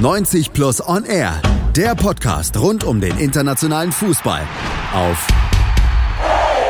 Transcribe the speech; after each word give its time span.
90 0.00 0.54
Plus 0.54 0.80
On 0.88 1.04
Air, 1.04 1.42
der 1.76 1.94
Podcast 1.94 2.58
rund 2.58 2.84
um 2.84 3.02
den 3.02 3.18
internationalen 3.18 3.92
Fußball 3.92 4.40
auf 4.94 5.28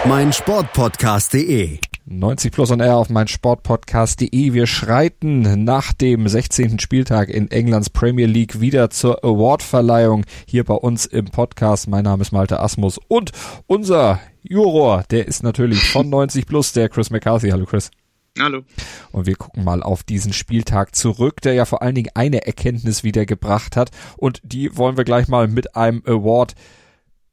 meinsportpodcast.de. 0.05 1.79
90 2.07 2.51
Plus 2.51 2.73
on 2.73 2.81
Air 2.81 2.97
auf 2.97 3.09
mein 3.09 3.29
Sportpodcast.de. 3.29 4.53
Wir 4.53 4.67
schreiten 4.67 5.63
nach 5.63 5.93
dem 5.93 6.27
16. 6.27 6.81
Spieltag 6.81 7.29
in 7.29 7.49
Englands 7.53 7.89
Premier 7.89 8.27
League 8.27 8.61
wieder 8.61 8.91
zur 8.91 9.25
Awardverleihung 9.25 10.25
hier 10.45 10.65
bei 10.65 10.75
uns 10.75 11.07
im 11.07 11.27
Podcast. 11.27 11.87
Mein 11.87 12.03
Name 12.03 12.23
ist 12.23 12.33
Malte 12.33 12.59
Asmus 12.59 12.99
und 13.07 13.31
unser 13.69 14.19
Juror, 14.43 15.05
der 15.09 15.29
ist 15.29 15.45
natürlich 15.45 15.89
von 15.89 16.11
90 16.11 16.47
Plus, 16.47 16.73
der 16.73 16.89
Chris 16.89 17.11
McCarthy. 17.11 17.51
Hallo 17.51 17.65
Chris. 17.65 17.93
Hallo. 18.41 18.65
Und 19.13 19.27
wir 19.27 19.37
gucken 19.37 19.65
mal 19.65 19.83
auf 19.83 20.03
diesen 20.03 20.33
Spieltag 20.33 20.97
zurück, 20.97 21.41
der 21.43 21.55
ja 21.55 21.65
vor 21.67 21.83
allen 21.83 21.95
Dingen 21.95 22.11
eine 22.15 22.47
Erkenntnis 22.47 23.05
wieder 23.05 23.27
gebracht 23.27 23.77
hat. 23.77 23.91
Und 24.17 24.41
die 24.43 24.77
wollen 24.77 24.97
wir 24.97 25.05
gleich 25.05 25.29
mal 25.29 25.47
mit 25.47 25.77
einem 25.77 26.03
Award 26.07 26.55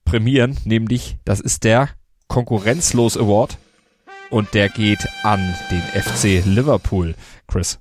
prämieren, 0.03 0.57
nämlich 0.65 1.17
das 1.25 1.39
ist 1.39 1.63
der 1.63 1.89
Konkurrenzlos 2.27 3.17
Award. 3.17 3.57
Und 4.29 4.53
der 4.53 4.67
geht 4.67 5.07
an 5.23 5.55
den 5.71 5.81
FC 5.81 6.45
Liverpool. 6.45 7.15
Chris. 7.47 7.79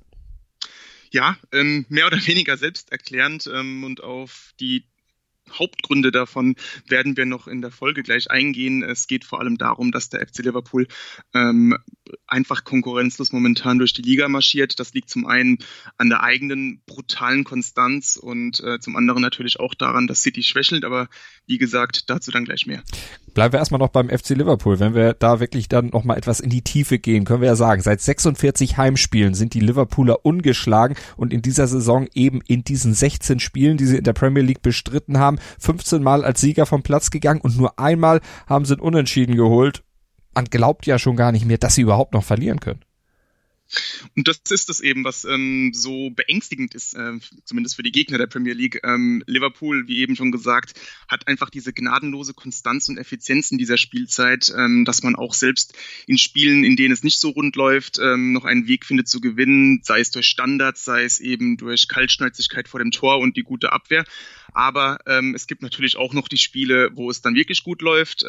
Ja, 1.11 1.37
ähm, 1.51 1.85
mehr 1.89 2.07
oder 2.07 2.25
weniger 2.25 2.55
selbsterklärend 2.55 3.49
ähm, 3.53 3.83
und 3.83 4.01
auf 4.01 4.53
die 4.59 4.85
Hauptgründe 5.51 6.11
davon 6.11 6.55
werden 6.87 7.17
wir 7.17 7.25
noch 7.25 7.47
in 7.47 7.61
der 7.61 7.71
Folge 7.71 8.03
gleich 8.03 8.29
eingehen. 8.29 8.83
Es 8.83 9.07
geht 9.07 9.25
vor 9.25 9.39
allem 9.39 9.57
darum, 9.57 9.91
dass 9.91 10.09
der 10.09 10.25
FC 10.25 10.39
Liverpool 10.39 10.87
ähm, 11.33 11.77
einfach 12.25 12.63
konkurrenzlos 12.63 13.31
momentan 13.31 13.79
durch 13.79 13.93
die 13.93 14.01
Liga 14.01 14.27
marschiert. 14.27 14.79
Das 14.79 14.93
liegt 14.93 15.09
zum 15.09 15.25
einen 15.25 15.59
an 15.97 16.09
der 16.09 16.23
eigenen 16.23 16.81
brutalen 16.85 17.43
Konstanz 17.43 18.17
und 18.17 18.59
äh, 18.61 18.79
zum 18.79 18.95
anderen 18.95 19.21
natürlich 19.21 19.59
auch 19.59 19.73
daran, 19.73 20.07
dass 20.07 20.21
City 20.21 20.43
schwächelt. 20.43 20.85
Aber 20.85 21.07
wie 21.45 21.57
gesagt, 21.57 22.09
dazu 22.09 22.31
dann 22.31 22.45
gleich 22.45 22.65
mehr. 22.65 22.83
Bleiben 23.33 23.53
wir 23.53 23.59
erstmal 23.59 23.79
noch 23.79 23.89
beim 23.89 24.09
FC 24.09 24.29
Liverpool. 24.29 24.79
Wenn 24.79 24.95
wir 24.95 25.13
da 25.13 25.39
wirklich 25.39 25.69
dann 25.69 25.87
nochmal 25.87 26.17
etwas 26.17 26.39
in 26.39 26.49
die 26.49 26.63
Tiefe 26.63 26.99
gehen, 26.99 27.23
können 27.23 27.41
wir 27.41 27.47
ja 27.47 27.55
sagen, 27.55 27.81
seit 27.81 28.01
46 28.01 28.77
Heimspielen 28.77 29.33
sind 29.33 29.53
die 29.53 29.59
Liverpooler 29.59 30.25
ungeschlagen 30.25 30.97
und 31.15 31.33
in 31.33 31.41
dieser 31.41 31.67
Saison 31.67 32.07
eben 32.13 32.41
in 32.47 32.63
diesen 32.63 32.93
16 32.93 33.39
Spielen, 33.39 33.77
die 33.77 33.85
sie 33.85 33.97
in 33.97 34.03
der 34.03 34.13
Premier 34.13 34.43
League 34.43 34.61
bestritten 34.61 35.19
haben, 35.19 35.36
15 35.59 36.01
Mal 36.01 36.23
als 36.23 36.41
Sieger 36.41 36.65
vom 36.65 36.83
Platz 36.83 37.09
gegangen 37.09 37.41
und 37.41 37.57
nur 37.57 37.79
einmal 37.79 38.21
haben 38.47 38.65
sie 38.65 38.73
einen 38.73 38.81
Unentschieden 38.81 39.35
geholt. 39.35 39.83
Man 40.33 40.45
glaubt 40.45 40.85
ja 40.85 40.99
schon 40.99 41.15
gar 41.15 41.31
nicht 41.31 41.45
mehr, 41.45 41.57
dass 41.57 41.75
sie 41.75 41.81
überhaupt 41.81 42.13
noch 42.13 42.23
verlieren 42.23 42.59
können. 42.59 42.81
Und 44.15 44.27
das 44.27 44.39
ist 44.49 44.69
es 44.69 44.79
eben, 44.79 45.03
was 45.03 45.25
ähm, 45.25 45.71
so 45.73 46.09
beängstigend 46.11 46.75
ist, 46.75 46.93
äh, 46.93 47.13
zumindest 47.43 47.75
für 47.75 47.83
die 47.83 47.91
Gegner 47.91 48.17
der 48.17 48.27
Premier 48.27 48.53
League. 48.53 48.81
Ähm, 48.83 49.23
Liverpool, 49.27 49.87
wie 49.87 49.99
eben 49.99 50.15
schon 50.15 50.31
gesagt, 50.31 50.73
hat 51.07 51.27
einfach 51.27 51.49
diese 51.49 51.73
gnadenlose 51.73 52.33
Konstanz 52.33 52.89
und 52.89 52.97
Effizienz 52.97 53.51
in 53.51 53.57
dieser 53.57 53.77
Spielzeit, 53.77 54.53
ähm, 54.55 54.85
dass 54.85 55.03
man 55.03 55.15
auch 55.15 55.33
selbst 55.33 55.73
in 56.05 56.17
Spielen, 56.17 56.63
in 56.63 56.75
denen 56.75 56.93
es 56.93 57.03
nicht 57.03 57.19
so 57.19 57.29
rund 57.29 57.55
läuft, 57.55 57.99
ähm, 57.99 58.33
noch 58.33 58.45
einen 58.45 58.67
Weg 58.67 58.85
findet 58.85 59.07
zu 59.07 59.21
gewinnen, 59.21 59.81
sei 59.83 59.99
es 59.99 60.11
durch 60.11 60.27
Standards, 60.27 60.85
sei 60.85 61.03
es 61.03 61.19
eben 61.19 61.57
durch 61.57 61.87
Kaltschnäuzigkeit 61.87 62.67
vor 62.67 62.79
dem 62.79 62.91
Tor 62.91 63.19
und 63.19 63.37
die 63.37 63.43
gute 63.43 63.71
Abwehr. 63.71 64.05
Aber 64.53 64.99
ähm, 65.05 65.35
es 65.35 65.47
gibt 65.47 65.61
natürlich 65.61 65.97
auch 65.97 66.13
noch 66.13 66.27
die 66.27 66.37
Spiele, 66.37 66.89
wo 66.93 67.09
es 67.09 67.21
dann 67.21 67.35
wirklich 67.35 67.63
gut 67.63 67.81
läuft. 67.81 68.25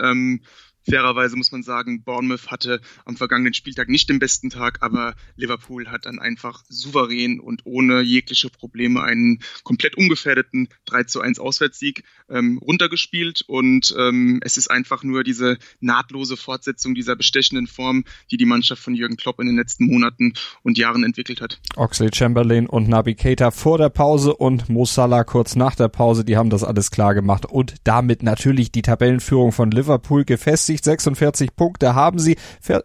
Fairerweise 0.88 1.36
muss 1.36 1.52
man 1.52 1.62
sagen, 1.62 2.02
Bournemouth 2.02 2.50
hatte 2.50 2.80
am 3.04 3.16
vergangenen 3.16 3.52
Spieltag 3.52 3.88
nicht 3.88 4.08
den 4.08 4.18
besten 4.18 4.50
Tag, 4.50 4.78
aber 4.80 5.14
Liverpool 5.36 5.88
hat 5.88 6.06
dann 6.06 6.18
einfach 6.18 6.64
souverän 6.68 7.40
und 7.40 7.62
ohne 7.64 8.00
jegliche 8.00 8.48
Probleme 8.48 9.02
einen 9.02 9.40
komplett 9.64 9.96
ungefährdeten 9.96 10.68
3 10.86 11.04
zu 11.04 11.20
1 11.20 11.38
Auswärtssieg 11.38 12.04
ähm, 12.30 12.58
runtergespielt 12.58 13.44
und 13.46 13.94
ähm, 13.98 14.40
es 14.42 14.56
ist 14.56 14.70
einfach 14.70 15.02
nur 15.02 15.24
diese 15.24 15.58
nahtlose 15.80 16.36
Fortsetzung 16.36 16.94
dieser 16.94 17.16
bestechenden 17.16 17.66
Form, 17.66 18.04
die 18.30 18.36
die 18.36 18.46
Mannschaft 18.46 18.82
von 18.82 18.94
Jürgen 18.94 19.16
Klopp 19.16 19.40
in 19.40 19.46
den 19.46 19.56
letzten 19.56 19.86
Monaten 19.86 20.32
und 20.62 20.78
Jahren 20.78 21.04
entwickelt 21.04 21.40
hat. 21.40 21.60
Oxley 21.76 22.10
Chamberlain 22.14 22.66
und 22.66 22.88
Naby 22.88 23.14
Keita 23.14 23.50
vor 23.50 23.78
der 23.78 23.90
Pause 23.90 24.34
und 24.34 24.68
Mo 24.68 24.84
Salah 24.86 25.24
kurz 25.24 25.54
nach 25.54 25.74
der 25.74 25.88
Pause, 25.88 26.24
die 26.24 26.36
haben 26.36 26.50
das 26.50 26.64
alles 26.64 26.90
klar 26.90 27.14
gemacht 27.14 27.44
und 27.44 27.74
damit 27.84 28.22
natürlich 28.22 28.72
die 28.72 28.82
Tabellenführung 28.82 29.52
von 29.52 29.70
Liverpool 29.70 30.24
gefestigt. 30.24 30.77
46 30.84 31.54
Punkte 31.56 31.94
haben 31.94 32.18
sie, 32.18 32.36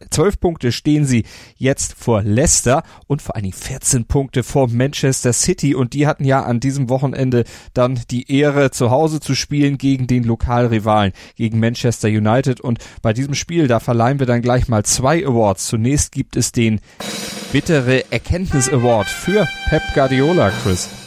12 0.10 0.40
Punkte 0.40 0.72
stehen 0.72 1.06
sie 1.06 1.24
jetzt 1.58 1.94
vor 1.94 2.24
Leicester 2.24 2.84
und 3.08 3.22
vor 3.22 3.36
allen 3.36 3.44
Dingen 3.44 3.56
14 3.56 4.06
Punkte 4.06 4.44
vor 4.44 4.70
Manchester 4.70 5.34
City 5.34 5.76
und 5.76 5.94
die 5.94 6.08
hatten 6.08 6.26
ja 6.26 6.44
an 6.44 6.60
diesem 6.60 6.90
Wochenende 6.90 7.44
dann 7.74 8.00
die 8.12 8.32
Ehre 8.32 8.72
zu 8.72 8.92
Hause 8.92 9.20
zu 9.20 9.36
spielen 9.36 9.78
gegen 9.78 10.08
den 10.08 10.24
Lokalrivalen, 10.24 11.14
gegen 11.36 11.60
Manchester 11.60 12.08
United 12.08 12.62
und 12.62 12.80
bei 13.02 13.14
diesem 13.14 13.36
Spiel, 13.36 13.68
da 13.68 13.80
verleihen 13.80 14.20
wir 14.20 14.28
dann 14.28 14.42
gleich 14.42 14.68
mal 14.68 14.84
zwei 14.84 15.26
Awards. 15.26 15.68
Zunächst 15.68 16.12
gibt 16.12 16.36
es 16.36 16.52
den 16.52 16.80
bittere 17.52 18.12
Erkenntnis 18.12 18.70
Award 18.70 19.08
für 19.08 19.48
Pep 19.70 19.84
Guardiola, 19.94 20.52
Chris. 20.64 21.03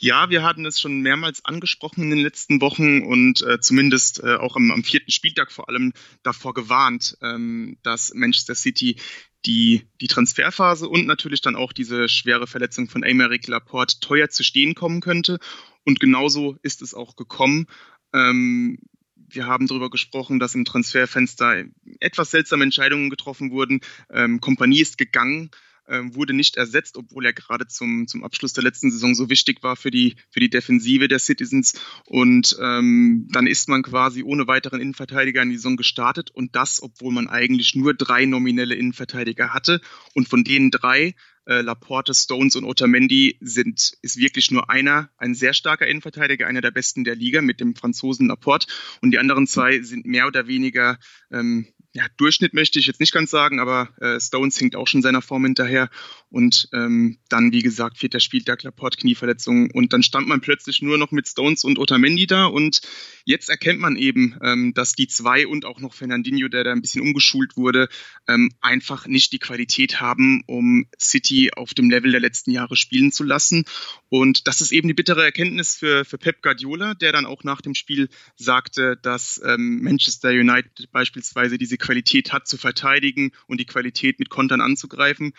Ja, 0.00 0.30
wir 0.30 0.44
hatten 0.44 0.64
es 0.64 0.80
schon 0.80 1.00
mehrmals 1.00 1.44
angesprochen 1.44 2.04
in 2.04 2.10
den 2.10 2.20
letzten 2.20 2.60
Wochen 2.60 3.02
und 3.02 3.42
äh, 3.42 3.58
zumindest 3.58 4.22
äh, 4.22 4.36
auch 4.36 4.54
am, 4.54 4.70
am, 4.70 4.84
vierten 4.84 5.10
Spieltag 5.10 5.50
vor 5.50 5.68
allem 5.68 5.92
davor 6.22 6.54
gewarnt, 6.54 7.18
ähm, 7.20 7.78
dass 7.82 8.14
Manchester 8.14 8.54
City 8.54 9.00
die, 9.44 9.88
die 10.00 10.06
Transferphase 10.06 10.88
und 10.88 11.06
natürlich 11.06 11.40
dann 11.40 11.56
auch 11.56 11.72
diese 11.72 12.08
schwere 12.08 12.46
Verletzung 12.46 12.88
von 12.88 13.02
Aymeric 13.02 13.48
Laporte 13.48 13.98
teuer 13.98 14.28
zu 14.28 14.44
stehen 14.44 14.76
kommen 14.76 15.00
könnte. 15.00 15.40
Und 15.84 15.98
genauso 15.98 16.56
ist 16.62 16.80
es 16.80 16.94
auch 16.94 17.16
gekommen. 17.16 17.66
Ähm, 18.14 18.78
wir 19.16 19.46
haben 19.46 19.66
darüber 19.66 19.90
gesprochen, 19.90 20.38
dass 20.38 20.54
im 20.54 20.64
Transferfenster 20.64 21.64
etwas 21.98 22.30
seltsame 22.30 22.62
Entscheidungen 22.62 23.10
getroffen 23.10 23.50
wurden. 23.50 23.80
Ähm, 24.10 24.40
Kompanie 24.40 24.80
ist 24.80 24.96
gegangen 24.96 25.50
wurde 25.88 26.34
nicht 26.34 26.56
ersetzt, 26.56 26.96
obwohl 26.96 27.26
er 27.26 27.32
gerade 27.32 27.66
zum, 27.66 28.06
zum 28.06 28.24
Abschluss 28.24 28.52
der 28.52 28.64
letzten 28.64 28.90
Saison 28.90 29.14
so 29.14 29.30
wichtig 29.30 29.62
war 29.62 29.76
für 29.76 29.90
die, 29.90 30.16
für 30.30 30.40
die 30.40 30.50
Defensive 30.50 31.08
der 31.08 31.18
Citizens. 31.18 31.74
Und 32.06 32.56
ähm, 32.60 33.26
dann 33.32 33.46
ist 33.46 33.68
man 33.68 33.82
quasi 33.82 34.22
ohne 34.22 34.46
weiteren 34.46 34.80
Innenverteidiger 34.80 35.42
in 35.42 35.50
die 35.50 35.56
Saison 35.56 35.76
gestartet 35.76 36.30
und 36.30 36.54
das, 36.54 36.82
obwohl 36.82 37.12
man 37.12 37.28
eigentlich 37.28 37.74
nur 37.74 37.94
drei 37.94 38.26
nominelle 38.26 38.74
Innenverteidiger 38.74 39.54
hatte. 39.54 39.80
Und 40.14 40.28
von 40.28 40.44
denen 40.44 40.70
drei 40.70 41.14
äh, 41.48 41.62
Laporte, 41.62 42.12
Stones 42.14 42.56
und 42.56 42.64
Otamendi 42.64 43.38
sind, 43.40 43.94
ist 44.02 44.18
wirklich 44.18 44.50
nur 44.50 44.68
einer, 44.68 45.10
ein 45.16 45.34
sehr 45.34 45.54
starker 45.54 45.86
Innenverteidiger, 45.86 46.46
einer 46.46 46.60
der 46.60 46.70
besten 46.70 47.04
der 47.04 47.16
Liga 47.16 47.40
mit 47.40 47.60
dem 47.60 47.74
Franzosen 47.74 48.28
Laporte. 48.28 48.66
Und 49.00 49.12
die 49.12 49.18
anderen 49.18 49.46
zwei 49.46 49.80
sind 49.80 50.04
mehr 50.04 50.26
oder 50.26 50.46
weniger 50.46 50.98
ähm, 51.32 51.66
ja, 51.98 52.06
Durchschnitt 52.16 52.54
möchte 52.54 52.78
ich 52.78 52.86
jetzt 52.86 53.00
nicht 53.00 53.12
ganz 53.12 53.28
sagen, 53.28 53.58
aber 53.58 53.88
äh, 54.00 54.20
Stones 54.20 54.56
hinkt 54.56 54.76
auch 54.76 54.86
schon 54.86 55.02
seiner 55.02 55.20
Form 55.20 55.44
hinterher. 55.44 55.90
Und 56.30 56.68
ähm, 56.72 57.18
dann, 57.28 57.50
wie 57.50 57.60
gesagt, 57.60 57.98
vierter 57.98 58.20
Spieltag, 58.20 58.62
Laporte, 58.62 58.98
Knieverletzung. 58.98 59.72
Und 59.72 59.92
dann 59.92 60.04
stand 60.04 60.28
man 60.28 60.40
plötzlich 60.40 60.80
nur 60.80 60.96
noch 60.96 61.10
mit 61.10 61.26
Stones 61.26 61.64
und 61.64 61.76
Otamendi 61.76 62.28
da. 62.28 62.44
Und 62.44 62.82
jetzt 63.24 63.50
erkennt 63.50 63.80
man 63.80 63.96
eben, 63.96 64.38
ähm, 64.44 64.74
dass 64.74 64.92
die 64.92 65.08
zwei 65.08 65.48
und 65.48 65.64
auch 65.64 65.80
noch 65.80 65.92
Fernandinho, 65.92 66.46
der 66.46 66.62
da 66.62 66.70
ein 66.70 66.82
bisschen 66.82 67.02
umgeschult 67.02 67.56
wurde, 67.56 67.88
ähm, 68.28 68.52
einfach 68.60 69.08
nicht 69.08 69.32
die 69.32 69.40
Qualität 69.40 70.00
haben, 70.00 70.44
um 70.46 70.86
City 71.00 71.50
auf 71.52 71.74
dem 71.74 71.90
Level 71.90 72.12
der 72.12 72.20
letzten 72.20 72.52
Jahre 72.52 72.76
spielen 72.76 73.10
zu 73.10 73.24
lassen. 73.24 73.64
Und 74.08 74.46
das 74.46 74.60
ist 74.60 74.70
eben 74.70 74.86
die 74.86 74.94
bittere 74.94 75.24
Erkenntnis 75.24 75.74
für, 75.74 76.04
für 76.04 76.18
Pep 76.18 76.42
Guardiola, 76.42 76.94
der 76.94 77.10
dann 77.10 77.26
auch 77.26 77.42
nach 77.42 77.60
dem 77.60 77.74
Spiel 77.74 78.08
sagte, 78.36 78.96
dass 79.02 79.40
ähm, 79.44 79.82
Manchester 79.82 80.30
United 80.30 80.92
beispielsweise 80.92 81.58
diese 81.58 81.76
Qualität 81.88 82.34
hat, 82.34 82.46
zu 82.46 82.58
verteidigen 82.58 83.32
und 83.46 83.60
die 83.60 83.64
Qualität 83.64 84.18
mit 84.18 84.28
Kontern 84.28 84.60
anzugreifen. 84.60 85.32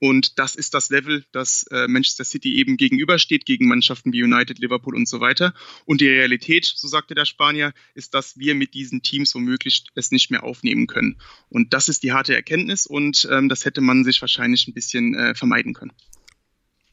Und 0.00 0.38
das 0.38 0.54
ist 0.54 0.74
das 0.74 0.90
Level, 0.90 1.24
das 1.32 1.62
äh, 1.70 1.88
Manchester 1.88 2.24
City 2.24 2.56
eben 2.56 2.76
gegenübersteht, 2.76 3.46
gegen 3.46 3.68
Mannschaften 3.68 4.12
wie 4.12 4.22
United, 4.22 4.58
Liverpool 4.58 4.94
und 4.94 5.08
so 5.08 5.20
weiter. 5.20 5.54
Und 5.86 6.02
die 6.02 6.08
Realität, 6.08 6.66
so 6.66 6.88
sagte 6.88 7.14
der 7.14 7.24
Spanier, 7.24 7.72
ist, 7.94 8.12
dass 8.12 8.36
wir 8.36 8.54
mit 8.54 8.74
diesen 8.74 9.00
Teams 9.00 9.34
womöglich 9.34 9.84
es 9.94 10.10
nicht 10.10 10.30
mehr 10.30 10.44
aufnehmen 10.44 10.86
können. 10.86 11.16
Und 11.48 11.72
das 11.72 11.88
ist 11.88 12.02
die 12.02 12.12
harte 12.12 12.34
Erkenntnis 12.34 12.84
und 12.86 13.26
ähm, 13.30 13.48
das 13.48 13.64
hätte 13.64 13.80
man 13.80 14.04
sich 14.04 14.20
wahrscheinlich 14.20 14.68
ein 14.68 14.74
bisschen 14.74 15.14
äh, 15.14 15.34
vermeiden 15.34 15.72
können. 15.72 15.92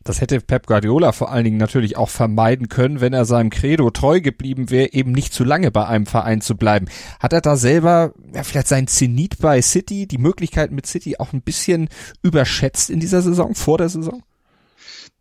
Das 0.04 0.20
hätte 0.20 0.42
Pep 0.42 0.66
Guardiola 0.66 1.12
vor 1.12 1.32
allen 1.32 1.44
Dingen 1.44 1.58
natürlich 1.58 1.96
auch 1.96 2.10
vermeiden 2.10 2.70
können, 2.70 3.02
wenn 3.02 3.14
er 3.14 3.26
seinem 3.26 3.50
Credo 3.50 3.90
treu 3.92 4.20
geblieben 4.20 4.70
wäre, 4.70 4.94
eben 4.94 5.12
nicht 5.12 5.34
zu 5.34 5.44
lange 5.44 5.72
bei 5.72 5.86
einem 5.86 6.06
Verein 6.06 6.42
zu 6.42 6.56
bleiben. 6.56 6.88
Hat 7.20 7.34
er 7.34 7.42
da 7.42 7.56
selber 7.56 8.14
ja, 8.34 8.44
vielleicht 8.44 8.68
sein 8.68 8.88
Zenit 8.88 9.38
bei 9.40 9.62
City, 9.62 10.08
die 10.08 10.18
Möglichkeiten 10.18 10.76
mit 10.76 10.88
City 10.88 11.18
auch 11.18 11.34
ein 11.34 11.42
bisschen 11.42 11.90
überschätzt 12.24 12.90
in 12.90 13.00
dieser 13.00 13.22
Saison, 13.22 13.54
vor 13.54 13.78
der 13.78 13.90
Saison? 13.90 14.24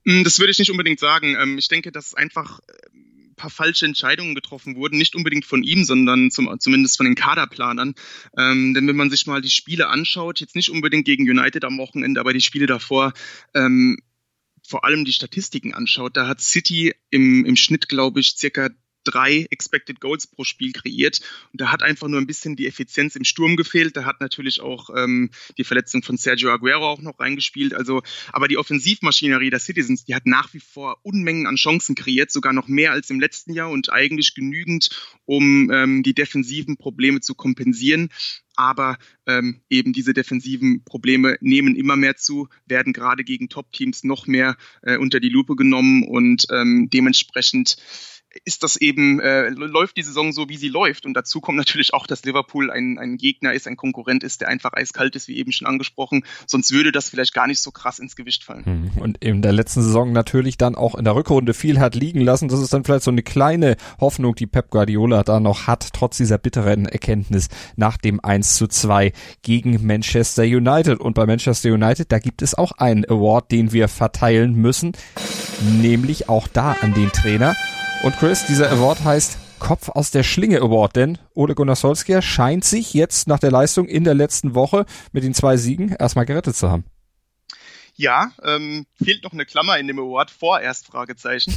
Hm, 0.06 0.24
das 0.24 0.38
würde 0.38 0.50
ich 0.50 0.58
nicht 0.58 0.70
unbedingt 0.70 1.00
sagen. 1.00 1.36
Ähm, 1.40 1.58
ich 1.58 1.68
denke, 1.68 1.92
dass 1.92 2.14
einfach 2.14 2.60
ein 2.94 3.32
äh, 3.32 3.34
paar 3.36 3.50
falsche 3.50 3.84
Entscheidungen 3.84 4.34
getroffen 4.34 4.76
wurden, 4.76 4.96
nicht 4.96 5.14
unbedingt 5.14 5.44
von 5.44 5.62
ihm, 5.62 5.84
sondern 5.84 6.30
zum, 6.30 6.58
zumindest 6.58 6.96
von 6.96 7.04
den 7.04 7.14
Kaderplanern. 7.14 7.94
Ähm, 8.36 8.72
denn 8.74 8.86
wenn 8.88 8.96
man 8.96 9.10
sich 9.10 9.26
mal 9.26 9.42
die 9.42 9.50
Spiele 9.50 9.88
anschaut, 9.88 10.40
jetzt 10.40 10.56
nicht 10.56 10.70
unbedingt 10.70 11.04
gegen 11.04 11.28
United 11.28 11.64
am 11.64 11.76
Wochenende, 11.76 12.20
aber 12.20 12.32
die 12.32 12.40
Spiele 12.40 12.66
davor, 12.66 13.12
ähm, 13.54 13.98
vor 14.70 14.84
allem 14.84 15.04
die 15.04 15.12
Statistiken 15.12 15.74
anschaut, 15.74 16.16
da 16.16 16.28
hat 16.28 16.40
City 16.40 16.94
im, 17.10 17.44
im 17.44 17.56
Schnitt, 17.56 17.88
glaube 17.88 18.20
ich, 18.20 18.36
circa 18.36 18.70
drei 19.04 19.46
Expected 19.50 20.00
Goals 20.00 20.26
pro 20.26 20.44
Spiel 20.44 20.72
kreiert. 20.72 21.20
Und 21.52 21.60
da 21.60 21.72
hat 21.72 21.82
einfach 21.82 22.06
nur 22.06 22.20
ein 22.20 22.26
bisschen 22.26 22.54
die 22.54 22.66
Effizienz 22.66 23.16
im 23.16 23.24
Sturm 23.24 23.56
gefehlt. 23.56 23.96
Da 23.96 24.04
hat 24.04 24.20
natürlich 24.20 24.60
auch 24.60 24.90
ähm, 24.96 25.30
die 25.58 25.64
Verletzung 25.64 26.02
von 26.02 26.16
Sergio 26.16 26.50
Aguero 26.50 26.86
auch 26.86 27.00
noch 27.00 27.18
reingespielt. 27.18 27.74
Also, 27.74 28.02
aber 28.32 28.46
die 28.46 28.58
Offensivmaschinerie 28.58 29.50
der 29.50 29.58
Citizens, 29.58 30.04
die 30.04 30.14
hat 30.14 30.26
nach 30.26 30.52
wie 30.54 30.60
vor 30.60 30.98
Unmengen 31.02 31.46
an 31.46 31.56
Chancen 31.56 31.94
kreiert, 31.94 32.30
sogar 32.30 32.52
noch 32.52 32.68
mehr 32.68 32.92
als 32.92 33.10
im 33.10 33.20
letzten 33.20 33.52
Jahr 33.52 33.70
und 33.70 33.90
eigentlich 33.90 34.34
genügend, 34.34 34.90
um 35.24 35.70
ähm, 35.72 36.02
die 36.02 36.14
defensiven 36.14 36.76
Probleme 36.76 37.20
zu 37.20 37.34
kompensieren 37.34 38.10
aber 38.60 38.98
ähm, 39.26 39.62
eben 39.70 39.94
diese 39.94 40.12
defensiven 40.12 40.84
Probleme 40.84 41.36
nehmen 41.40 41.76
immer 41.76 41.96
mehr 41.96 42.16
zu, 42.16 42.48
werden 42.66 42.92
gerade 42.92 43.24
gegen 43.24 43.48
Top-Teams 43.48 44.04
noch 44.04 44.26
mehr 44.26 44.56
äh, 44.82 44.98
unter 44.98 45.18
die 45.18 45.30
Lupe 45.30 45.56
genommen 45.56 46.04
und 46.06 46.46
ähm, 46.52 46.90
dementsprechend 46.92 47.76
ist 48.44 48.62
das 48.62 48.76
eben, 48.76 49.20
äh, 49.20 49.48
läuft 49.48 49.96
die 49.96 50.02
Saison 50.02 50.32
so, 50.32 50.48
wie 50.48 50.56
sie 50.56 50.68
läuft. 50.68 51.04
Und 51.04 51.14
dazu 51.14 51.40
kommt 51.40 51.58
natürlich 51.58 51.94
auch, 51.94 52.06
dass 52.06 52.24
Liverpool 52.24 52.70
ein, 52.70 52.98
ein 52.98 53.16
Gegner 53.16 53.52
ist, 53.52 53.66
ein 53.66 53.76
Konkurrent 53.76 54.22
ist, 54.22 54.40
der 54.40 54.48
einfach 54.48 54.72
eiskalt 54.72 55.16
ist, 55.16 55.26
wie 55.28 55.36
eben 55.36 55.52
schon 55.52 55.66
angesprochen. 55.66 56.24
Sonst 56.46 56.72
würde 56.72 56.92
das 56.92 57.08
vielleicht 57.08 57.34
gar 57.34 57.46
nicht 57.46 57.60
so 57.60 57.72
krass 57.72 57.98
ins 57.98 58.14
Gewicht 58.14 58.44
fallen. 58.44 58.64
Hm. 58.64 58.90
Und 59.00 59.18
in 59.22 59.42
der 59.42 59.52
letzten 59.52 59.82
Saison 59.82 60.12
natürlich 60.12 60.58
dann 60.58 60.76
auch 60.76 60.94
in 60.94 61.04
der 61.04 61.16
Rückrunde 61.16 61.54
viel 61.54 61.80
hat 61.80 61.94
liegen 61.94 62.20
lassen. 62.20 62.48
Das 62.48 62.60
ist 62.60 62.72
dann 62.72 62.84
vielleicht 62.84 63.04
so 63.04 63.10
eine 63.10 63.22
kleine 63.22 63.76
Hoffnung, 64.00 64.34
die 64.36 64.46
Pep 64.46 64.70
Guardiola 64.70 65.24
da 65.24 65.40
noch 65.40 65.66
hat, 65.66 65.88
trotz 65.92 66.16
dieser 66.16 66.38
bitteren 66.38 66.86
Erkenntnis 66.86 67.48
nach 67.76 67.96
dem 67.96 68.20
1 68.22 68.54
zu 68.54 68.68
2 68.68 69.12
gegen 69.42 69.84
Manchester 69.84 70.44
United. 70.44 71.00
Und 71.00 71.14
bei 71.14 71.26
Manchester 71.26 71.72
United, 71.72 72.12
da 72.12 72.20
gibt 72.20 72.42
es 72.42 72.54
auch 72.54 72.72
einen 72.72 73.04
Award, 73.04 73.50
den 73.50 73.72
wir 73.72 73.88
verteilen 73.88 74.54
müssen, 74.54 74.92
nämlich 75.80 76.28
auch 76.28 76.46
da 76.46 76.76
an 76.80 76.94
den 76.94 77.10
Trainer. 77.10 77.56
Und 78.02 78.16
Chris, 78.16 78.46
dieser 78.46 78.70
Award 78.72 79.04
heißt 79.04 79.38
Kopf 79.58 79.90
aus 79.90 80.10
der 80.10 80.22
Schlinge 80.22 80.62
Award, 80.62 80.96
denn 80.96 81.18
Ole 81.34 81.54
Gunnar 81.54 81.76
Solskjaer 81.76 82.22
scheint 82.22 82.64
sich 82.64 82.94
jetzt 82.94 83.28
nach 83.28 83.38
der 83.38 83.50
Leistung 83.50 83.86
in 83.88 84.04
der 84.04 84.14
letzten 84.14 84.54
Woche 84.54 84.86
mit 85.12 85.22
den 85.22 85.34
zwei 85.34 85.58
Siegen 85.58 85.90
erstmal 85.90 86.24
gerettet 86.24 86.56
zu 86.56 86.70
haben. 86.70 86.84
Ja, 87.96 88.32
ähm, 88.42 88.86
fehlt 88.94 89.22
noch 89.22 89.34
eine 89.34 89.44
Klammer 89.44 89.78
in 89.78 89.86
dem 89.86 89.98
Award, 89.98 90.30
vorerst 90.30 90.86
Fragezeichen. 90.86 91.52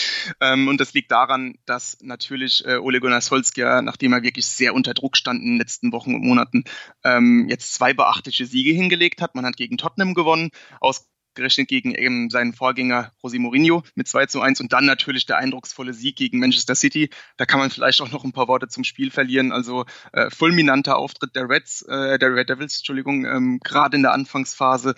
ähm, 0.42 0.68
und 0.68 0.78
das 0.78 0.92
liegt 0.92 1.10
daran, 1.10 1.54
dass 1.64 1.96
natürlich 2.02 2.66
äh, 2.66 2.76
Ole 2.76 3.00
Gunnar 3.00 3.22
Solskjaer, 3.22 3.80
nachdem 3.80 4.12
er 4.12 4.22
wirklich 4.22 4.44
sehr 4.44 4.74
unter 4.74 4.92
Druck 4.92 5.16
stand 5.16 5.40
in 5.40 5.52
den 5.52 5.58
letzten 5.58 5.90
Wochen 5.92 6.14
und 6.14 6.22
Monaten, 6.22 6.64
ähm, 7.02 7.46
jetzt 7.48 7.72
zwei 7.72 7.94
beachtliche 7.94 8.44
Siege 8.44 8.72
hingelegt 8.72 9.22
hat. 9.22 9.34
Man 9.34 9.46
hat 9.46 9.56
gegen 9.56 9.78
Tottenham 9.78 10.12
gewonnen, 10.12 10.50
aus 10.80 11.08
gerechnet 11.38 11.68
gegen 11.68 11.94
eben 11.94 12.28
seinen 12.28 12.52
Vorgänger 12.52 13.12
José 13.22 13.38
Mourinho 13.38 13.82
mit 13.94 14.08
2 14.08 14.26
zu 14.26 14.40
1 14.40 14.60
und 14.60 14.72
dann 14.72 14.84
natürlich 14.84 15.24
der 15.24 15.38
eindrucksvolle 15.38 15.94
Sieg 15.94 16.16
gegen 16.16 16.38
Manchester 16.38 16.74
City. 16.74 17.08
Da 17.36 17.46
kann 17.46 17.60
man 17.60 17.70
vielleicht 17.70 18.00
auch 18.02 18.10
noch 18.10 18.24
ein 18.24 18.32
paar 18.32 18.48
Worte 18.48 18.68
zum 18.68 18.84
Spiel 18.84 19.10
verlieren. 19.10 19.52
Also 19.52 19.86
äh, 20.12 20.28
fulminanter 20.30 20.98
Auftritt 20.98 21.34
der 21.34 21.48
Reds, 21.48 21.82
äh, 21.82 22.18
der 22.18 22.34
Red 22.34 22.50
Devils, 22.50 22.78
Entschuldigung, 22.78 23.24
ähm, 23.24 23.60
gerade 23.62 23.96
in 23.96 24.02
der 24.02 24.12
Anfangsphase 24.12 24.94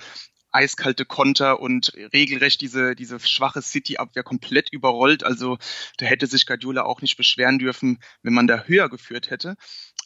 eiskalte 0.53 1.05
Konter 1.05 1.61
und 1.61 1.93
regelrecht 2.13 2.61
diese, 2.61 2.97
diese 2.97 3.21
schwache 3.21 3.63
City-Abwehr 3.63 4.25
komplett 4.25 4.73
überrollt. 4.73 5.23
Also 5.23 5.59
da 5.99 6.07
hätte 6.07 6.27
sich 6.27 6.47
Guardiola 6.47 6.83
auch 6.83 7.03
nicht 7.03 7.17
beschweren 7.17 7.59
dürfen, 7.59 7.99
wenn 8.23 8.35
man 8.35 8.49
da 8.49 8.65
höher 8.65 8.89
geführt 8.89 9.31
hätte. 9.31 9.55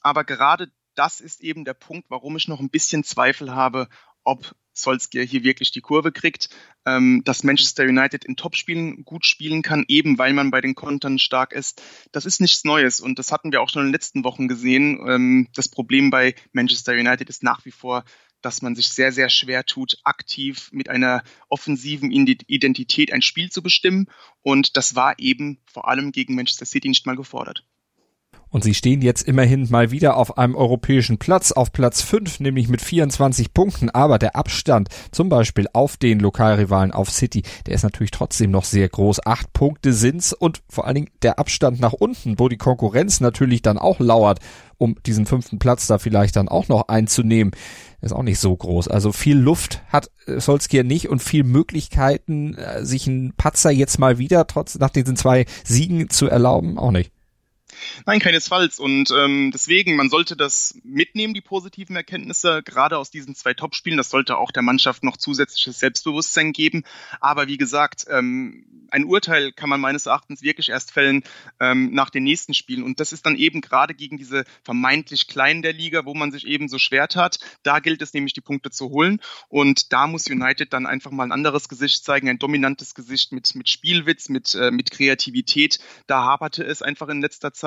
Aber 0.02 0.24
gerade 0.24 0.70
das 0.94 1.20
ist 1.20 1.40
eben 1.40 1.64
der 1.64 1.74
Punkt, 1.74 2.10
warum 2.10 2.36
ich 2.36 2.48
noch 2.48 2.60
ein 2.60 2.70
bisschen 2.70 3.04
Zweifel 3.04 3.54
habe, 3.54 3.88
ob 4.22 4.54
Solskjaer 4.74 5.24
hier 5.24 5.44
wirklich 5.44 5.70
die 5.72 5.80
Kurve 5.80 6.12
kriegt, 6.12 6.50
ähm, 6.84 7.22
dass 7.24 7.44
Manchester 7.44 7.84
United 7.84 8.24
in 8.24 8.36
Topspielen 8.36 9.04
gut 9.04 9.24
spielen 9.24 9.62
kann, 9.62 9.84
eben 9.88 10.18
weil 10.18 10.32
man 10.32 10.50
bei 10.50 10.60
den 10.60 10.74
Kontern 10.74 11.18
stark 11.18 11.52
ist. 11.52 11.82
Das 12.12 12.26
ist 12.26 12.40
nichts 12.40 12.64
Neues 12.64 13.00
und 13.00 13.18
das 13.18 13.32
hatten 13.32 13.52
wir 13.52 13.62
auch 13.62 13.68
schon 13.68 13.82
in 13.82 13.88
den 13.88 13.94
letzten 13.94 14.24
Wochen 14.24 14.48
gesehen. 14.48 15.00
Ähm, 15.08 15.48
das 15.54 15.68
Problem 15.68 16.10
bei 16.10 16.34
Manchester 16.52 16.92
United 16.92 17.30
ist 17.30 17.42
nach 17.42 17.64
wie 17.64 17.70
vor, 17.70 18.04
dass 18.44 18.60
man 18.60 18.74
sich 18.74 18.88
sehr, 18.90 19.10
sehr 19.10 19.30
schwer 19.30 19.64
tut, 19.64 19.98
aktiv 20.04 20.68
mit 20.72 20.90
einer 20.90 21.22
offensiven 21.48 22.10
Identität 22.10 23.12
ein 23.12 23.22
Spiel 23.22 23.50
zu 23.50 23.62
bestimmen. 23.62 24.06
Und 24.42 24.76
das 24.76 24.94
war 24.94 25.18
eben 25.18 25.58
vor 25.64 25.88
allem 25.88 26.12
gegen 26.12 26.34
Manchester 26.34 26.66
City 26.66 26.88
nicht 26.88 27.06
mal 27.06 27.16
gefordert. 27.16 27.64
Und 28.54 28.62
sie 28.62 28.74
stehen 28.74 29.02
jetzt 29.02 29.22
immerhin 29.22 29.66
mal 29.68 29.90
wieder 29.90 30.16
auf 30.16 30.38
einem 30.38 30.54
europäischen 30.54 31.18
Platz, 31.18 31.50
auf 31.50 31.72
Platz 31.72 32.02
5, 32.02 32.38
nämlich 32.38 32.68
mit 32.68 32.82
24 32.82 33.52
Punkten. 33.52 33.90
Aber 33.90 34.20
der 34.20 34.36
Abstand 34.36 34.90
zum 35.10 35.28
Beispiel 35.28 35.66
auf 35.72 35.96
den 35.96 36.20
Lokalrivalen 36.20 36.92
auf 36.92 37.10
City, 37.10 37.42
der 37.66 37.74
ist 37.74 37.82
natürlich 37.82 38.12
trotzdem 38.12 38.52
noch 38.52 38.62
sehr 38.62 38.88
groß. 38.88 39.26
Acht 39.26 39.52
Punkte 39.54 39.92
sind's 39.92 40.32
und 40.32 40.62
vor 40.68 40.86
allen 40.86 40.94
Dingen 40.94 41.10
der 41.22 41.40
Abstand 41.40 41.80
nach 41.80 41.94
unten, 41.94 42.38
wo 42.38 42.48
die 42.48 42.56
Konkurrenz 42.56 43.18
natürlich 43.18 43.60
dann 43.60 43.76
auch 43.76 43.98
lauert, 43.98 44.38
um 44.78 44.94
diesen 45.04 45.26
fünften 45.26 45.58
Platz 45.58 45.88
da 45.88 45.98
vielleicht 45.98 46.36
dann 46.36 46.48
auch 46.48 46.68
noch 46.68 46.86
einzunehmen, 46.86 47.54
ist 48.02 48.12
auch 48.12 48.22
nicht 48.22 48.38
so 48.38 48.56
groß. 48.56 48.86
Also 48.86 49.10
viel 49.10 49.36
Luft 49.36 49.82
hat 49.88 50.12
Solskjaer 50.28 50.84
nicht 50.84 51.08
und 51.08 51.20
viel 51.20 51.42
Möglichkeiten, 51.42 52.54
äh, 52.54 52.84
sich 52.84 53.08
einen 53.08 53.32
Patzer 53.36 53.72
jetzt 53.72 53.98
mal 53.98 54.18
wieder 54.18 54.46
trotz 54.46 54.78
nach 54.78 54.90
diesen 54.90 55.16
zwei 55.16 55.44
Siegen 55.64 56.08
zu 56.08 56.28
erlauben, 56.28 56.78
auch 56.78 56.92
nicht. 56.92 57.10
Nein, 58.06 58.20
keinesfalls. 58.20 58.78
Und 58.78 59.10
ähm, 59.10 59.50
deswegen, 59.52 59.96
man 59.96 60.10
sollte 60.10 60.36
das 60.36 60.74
mitnehmen, 60.82 61.34
die 61.34 61.40
positiven 61.40 61.96
Erkenntnisse, 61.96 62.62
gerade 62.62 62.98
aus 62.98 63.10
diesen 63.10 63.34
zwei 63.34 63.54
Topspielen. 63.54 63.96
Das 63.96 64.10
sollte 64.10 64.36
auch 64.36 64.50
der 64.50 64.62
Mannschaft 64.62 65.04
noch 65.04 65.16
zusätzliches 65.16 65.78
Selbstbewusstsein 65.78 66.52
geben. 66.52 66.84
Aber 67.20 67.48
wie 67.48 67.56
gesagt, 67.56 68.06
ähm, 68.10 68.66
ein 68.90 69.04
Urteil 69.04 69.52
kann 69.52 69.68
man 69.68 69.80
meines 69.80 70.06
Erachtens 70.06 70.42
wirklich 70.42 70.68
erst 70.68 70.92
fällen 70.92 71.24
ähm, 71.58 71.92
nach 71.92 72.10
den 72.10 72.22
nächsten 72.22 72.54
Spielen. 72.54 72.84
Und 72.84 73.00
das 73.00 73.12
ist 73.12 73.26
dann 73.26 73.36
eben 73.36 73.60
gerade 73.60 73.94
gegen 73.94 74.18
diese 74.18 74.44
vermeintlich 74.62 75.26
Kleinen 75.26 75.62
der 75.62 75.72
Liga, 75.72 76.04
wo 76.04 76.14
man 76.14 76.30
sich 76.30 76.46
eben 76.46 76.68
so 76.68 76.78
schwer 76.78 77.08
tat. 77.08 77.38
Da 77.62 77.80
gilt 77.80 78.02
es 78.02 78.14
nämlich, 78.14 78.34
die 78.34 78.40
Punkte 78.40 78.70
zu 78.70 78.90
holen. 78.90 79.20
Und 79.48 79.92
da 79.92 80.06
muss 80.06 80.28
United 80.28 80.72
dann 80.72 80.86
einfach 80.86 81.10
mal 81.10 81.24
ein 81.24 81.32
anderes 81.32 81.68
Gesicht 81.68 82.04
zeigen, 82.04 82.28
ein 82.28 82.38
dominantes 82.38 82.94
Gesicht 82.94 83.32
mit, 83.32 83.54
mit 83.54 83.68
Spielwitz, 83.68 84.28
mit, 84.28 84.54
äh, 84.54 84.70
mit 84.70 84.90
Kreativität. 84.90 85.78
Da 86.06 86.22
haperte 86.22 86.62
es 86.64 86.82
einfach 86.82 87.08
in 87.08 87.20
letzter 87.20 87.52
Zeit. 87.52 87.63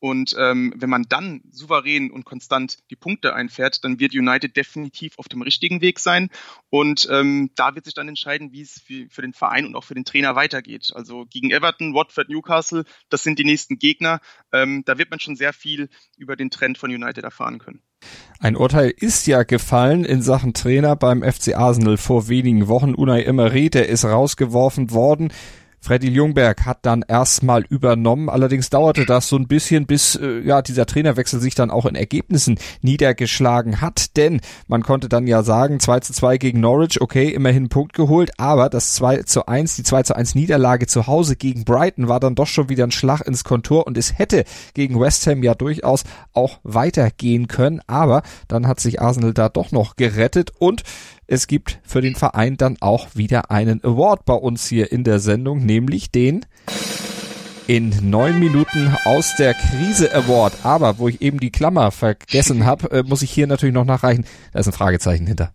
Und 0.00 0.34
ähm, 0.38 0.72
wenn 0.76 0.88
man 0.88 1.04
dann 1.08 1.42
souverän 1.50 2.10
und 2.10 2.24
konstant 2.24 2.78
die 2.90 2.96
Punkte 2.96 3.34
einfährt, 3.34 3.84
dann 3.84 4.00
wird 4.00 4.14
United 4.14 4.56
definitiv 4.56 5.18
auf 5.18 5.28
dem 5.28 5.42
richtigen 5.42 5.82
Weg 5.82 5.98
sein. 5.98 6.30
Und 6.70 7.06
ähm, 7.10 7.50
da 7.54 7.74
wird 7.74 7.84
sich 7.84 7.92
dann 7.92 8.08
entscheiden, 8.08 8.50
wie 8.52 8.62
es 8.62 8.80
für, 8.80 9.06
für 9.10 9.20
den 9.20 9.34
Verein 9.34 9.66
und 9.66 9.76
auch 9.76 9.84
für 9.84 9.94
den 9.94 10.06
Trainer 10.06 10.34
weitergeht. 10.34 10.90
Also 10.94 11.26
gegen 11.28 11.50
Everton, 11.50 11.92
Watford, 11.92 12.30
Newcastle, 12.30 12.84
das 13.10 13.22
sind 13.22 13.38
die 13.38 13.44
nächsten 13.44 13.78
Gegner. 13.78 14.20
Ähm, 14.52 14.84
da 14.86 14.96
wird 14.96 15.10
man 15.10 15.20
schon 15.20 15.36
sehr 15.36 15.52
viel 15.52 15.90
über 16.16 16.34
den 16.34 16.50
Trend 16.50 16.78
von 16.78 16.90
United 16.90 17.22
erfahren 17.22 17.58
können. 17.58 17.82
Ein 18.38 18.56
Urteil 18.56 18.94
ist 18.96 19.26
ja 19.26 19.42
gefallen 19.42 20.06
in 20.06 20.22
Sachen 20.22 20.54
Trainer 20.54 20.96
beim 20.96 21.22
FC 21.22 21.54
Arsenal 21.54 21.98
vor 21.98 22.28
wenigen 22.28 22.68
Wochen. 22.68 22.94
Unai 22.94 23.24
Emery, 23.24 23.68
der 23.68 23.90
ist 23.90 24.06
rausgeworfen 24.06 24.92
worden. 24.92 25.30
Freddy 25.80 26.08
Ljungberg 26.08 26.66
hat 26.66 26.78
dann 26.82 27.04
erstmal 27.06 27.62
übernommen. 27.62 28.28
Allerdings 28.28 28.68
dauerte 28.68 29.06
das 29.06 29.28
so 29.28 29.36
ein 29.36 29.48
bisschen, 29.48 29.86
bis 29.86 30.14
äh, 30.14 30.40
ja 30.40 30.60
dieser 30.60 30.84
Trainerwechsel 30.84 31.40
sich 31.40 31.54
dann 31.54 31.70
auch 31.70 31.86
in 31.86 31.94
Ergebnissen 31.94 32.58
niedergeschlagen 32.82 33.80
hat. 33.80 34.16
Denn 34.16 34.40
man 34.68 34.82
konnte 34.82 35.08
dann 35.08 35.26
ja 35.26 35.42
sagen, 35.42 35.80
2 35.80 36.00
zu 36.00 36.12
2 36.12 36.36
gegen 36.36 36.60
Norwich, 36.60 37.00
okay, 37.00 37.28
immerhin 37.28 37.70
Punkt 37.70 37.94
geholt, 37.94 38.32
aber 38.38 38.68
das 38.68 38.94
2 38.94 39.22
zu 39.22 39.46
1, 39.46 39.76
die 39.76 39.82
2 39.82 40.02
zu 40.02 40.16
1 40.16 40.34
Niederlage 40.34 40.86
zu 40.86 41.06
Hause 41.06 41.36
gegen 41.36 41.64
Brighton 41.64 42.08
war 42.08 42.20
dann 42.20 42.34
doch 42.34 42.46
schon 42.46 42.68
wieder 42.68 42.84
ein 42.84 42.90
Schlag 42.90 43.22
ins 43.22 43.44
Kontor 43.44 43.86
und 43.86 43.96
es 43.96 44.18
hätte 44.18 44.44
gegen 44.74 45.00
West 45.00 45.26
Ham 45.26 45.42
ja 45.42 45.54
durchaus 45.54 46.04
auch 46.32 46.58
weitergehen 46.62 47.48
können. 47.48 47.80
Aber 47.86 48.22
dann 48.48 48.66
hat 48.66 48.80
sich 48.80 49.00
Arsenal 49.00 49.32
da 49.32 49.48
doch 49.48 49.72
noch 49.72 49.96
gerettet 49.96 50.52
und 50.58 50.82
es 51.30 51.46
gibt 51.46 51.78
für 51.84 52.00
den 52.00 52.16
Verein 52.16 52.56
dann 52.56 52.76
auch 52.80 53.14
wieder 53.14 53.52
einen 53.52 53.82
Award 53.84 54.24
bei 54.24 54.34
uns 54.34 54.66
hier 54.66 54.90
in 54.90 55.04
der 55.04 55.20
Sendung, 55.20 55.64
nämlich 55.64 56.10
den 56.10 56.44
in 57.68 57.94
neun 58.10 58.40
Minuten 58.40 58.92
aus 59.04 59.36
der 59.36 59.54
Krise 59.54 60.12
Award. 60.12 60.52
Aber 60.64 60.98
wo 60.98 61.06
ich 61.06 61.22
eben 61.22 61.38
die 61.38 61.52
Klammer 61.52 61.92
vergessen 61.92 62.66
habe, 62.66 62.90
äh, 62.90 63.02
muss 63.04 63.22
ich 63.22 63.30
hier 63.30 63.46
natürlich 63.46 63.74
noch 63.74 63.84
nachreichen. 63.84 64.24
Da 64.52 64.58
ist 64.58 64.66
ein 64.66 64.72
Fragezeichen 64.72 65.28
hinter. 65.28 65.52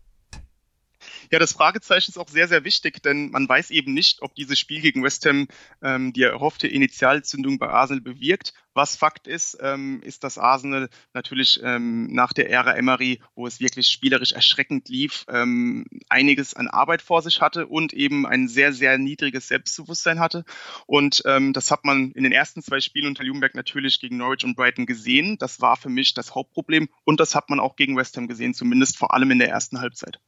Ja, 1.32 1.40
das 1.40 1.54
Fragezeichen 1.54 2.12
ist 2.12 2.18
auch 2.18 2.30
sehr, 2.30 2.48
sehr 2.48 2.64
wichtig, 2.64 3.02
denn 3.02 3.32
man 3.32 3.48
weiß 3.48 3.72
eben 3.72 3.94
nicht, 3.94 4.22
ob 4.22 4.36
dieses 4.36 4.60
Spiel 4.60 4.82
gegen 4.82 5.04
West 5.04 5.26
Ham 5.26 5.48
ähm, 5.82 6.14
die 6.14 6.24
erhoffte 6.24 6.68
Initialzündung 6.68 7.58
bei 7.58 7.70
Arsenal 7.70 8.02
bewirkt. 8.02 8.54
Was 8.74 8.98
Fakt 8.98 9.26
ist, 9.28 9.58
ähm, 9.62 10.02
ist, 10.04 10.26
dass 10.26 10.38
Arsenal 10.38 10.90
natürlich 11.14 11.62
ähm, 11.64 12.08
nach 12.14 12.34
der 12.34 12.50
Ära 12.50 12.76
Emery, 12.76 13.22
wo 13.34 13.48
es 13.48 13.62
wirklich 13.62 13.88
spielerisch 13.88 14.34
erschreckend 14.34 14.90
lief, 14.90 15.26
ähm, 15.30 15.86
einiges 16.10 16.54
an 16.56 16.68
Arbeit 16.68 17.02
vor 17.02 17.22
sich 17.22 17.40
hatte 17.40 17.68
und 17.68 17.94
eben 17.94 18.26
ein 18.28 18.50
sehr, 18.50 18.74
sehr 18.74 18.98
niedriges 18.98 19.48
Selbstbewusstsein 19.48 20.20
hatte. 20.20 20.44
Und 20.88 21.24
ähm, 21.26 21.54
das 21.54 21.72
hat 21.72 21.86
man 21.86 22.12
in 22.12 22.24
den 22.24 22.34
ersten 22.34 22.62
zwei 22.62 22.82
Spielen 22.82 23.08
unter 23.08 23.24
Ljungberg 23.24 23.56
natürlich 23.56 24.02
gegen 24.02 24.18
Norwich 24.18 24.44
und 24.44 24.58
Brighton 24.58 24.86
gesehen. 24.86 25.38
Das 25.38 25.62
war 25.62 25.78
für 25.78 25.90
mich 25.90 26.14
das 26.14 26.36
Hauptproblem 26.36 26.90
und 27.06 27.22
das 27.22 27.34
hat 27.34 27.50
man 27.50 27.62
auch 27.62 27.78
gegen 27.78 27.96
West 27.96 28.18
Ham 28.18 28.28
gesehen, 28.28 28.54
zumindest 28.54 28.98
vor 28.98 29.14
allem 29.14 29.32
in 29.32 29.40
der 29.40 29.50
ersten 29.50 29.80
Halbzeit. 29.80 30.20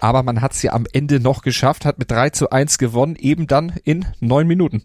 Aber 0.00 0.22
man 0.22 0.40
hat 0.40 0.52
es 0.52 0.62
ja 0.62 0.72
am 0.72 0.86
Ende 0.92 1.20
noch 1.20 1.42
geschafft, 1.42 1.84
hat 1.84 1.98
mit 1.98 2.10
3 2.10 2.30
zu 2.30 2.50
1 2.50 2.78
gewonnen, 2.78 3.16
eben 3.16 3.46
dann 3.46 3.74
in 3.84 4.06
neun 4.18 4.46
Minuten 4.46 4.84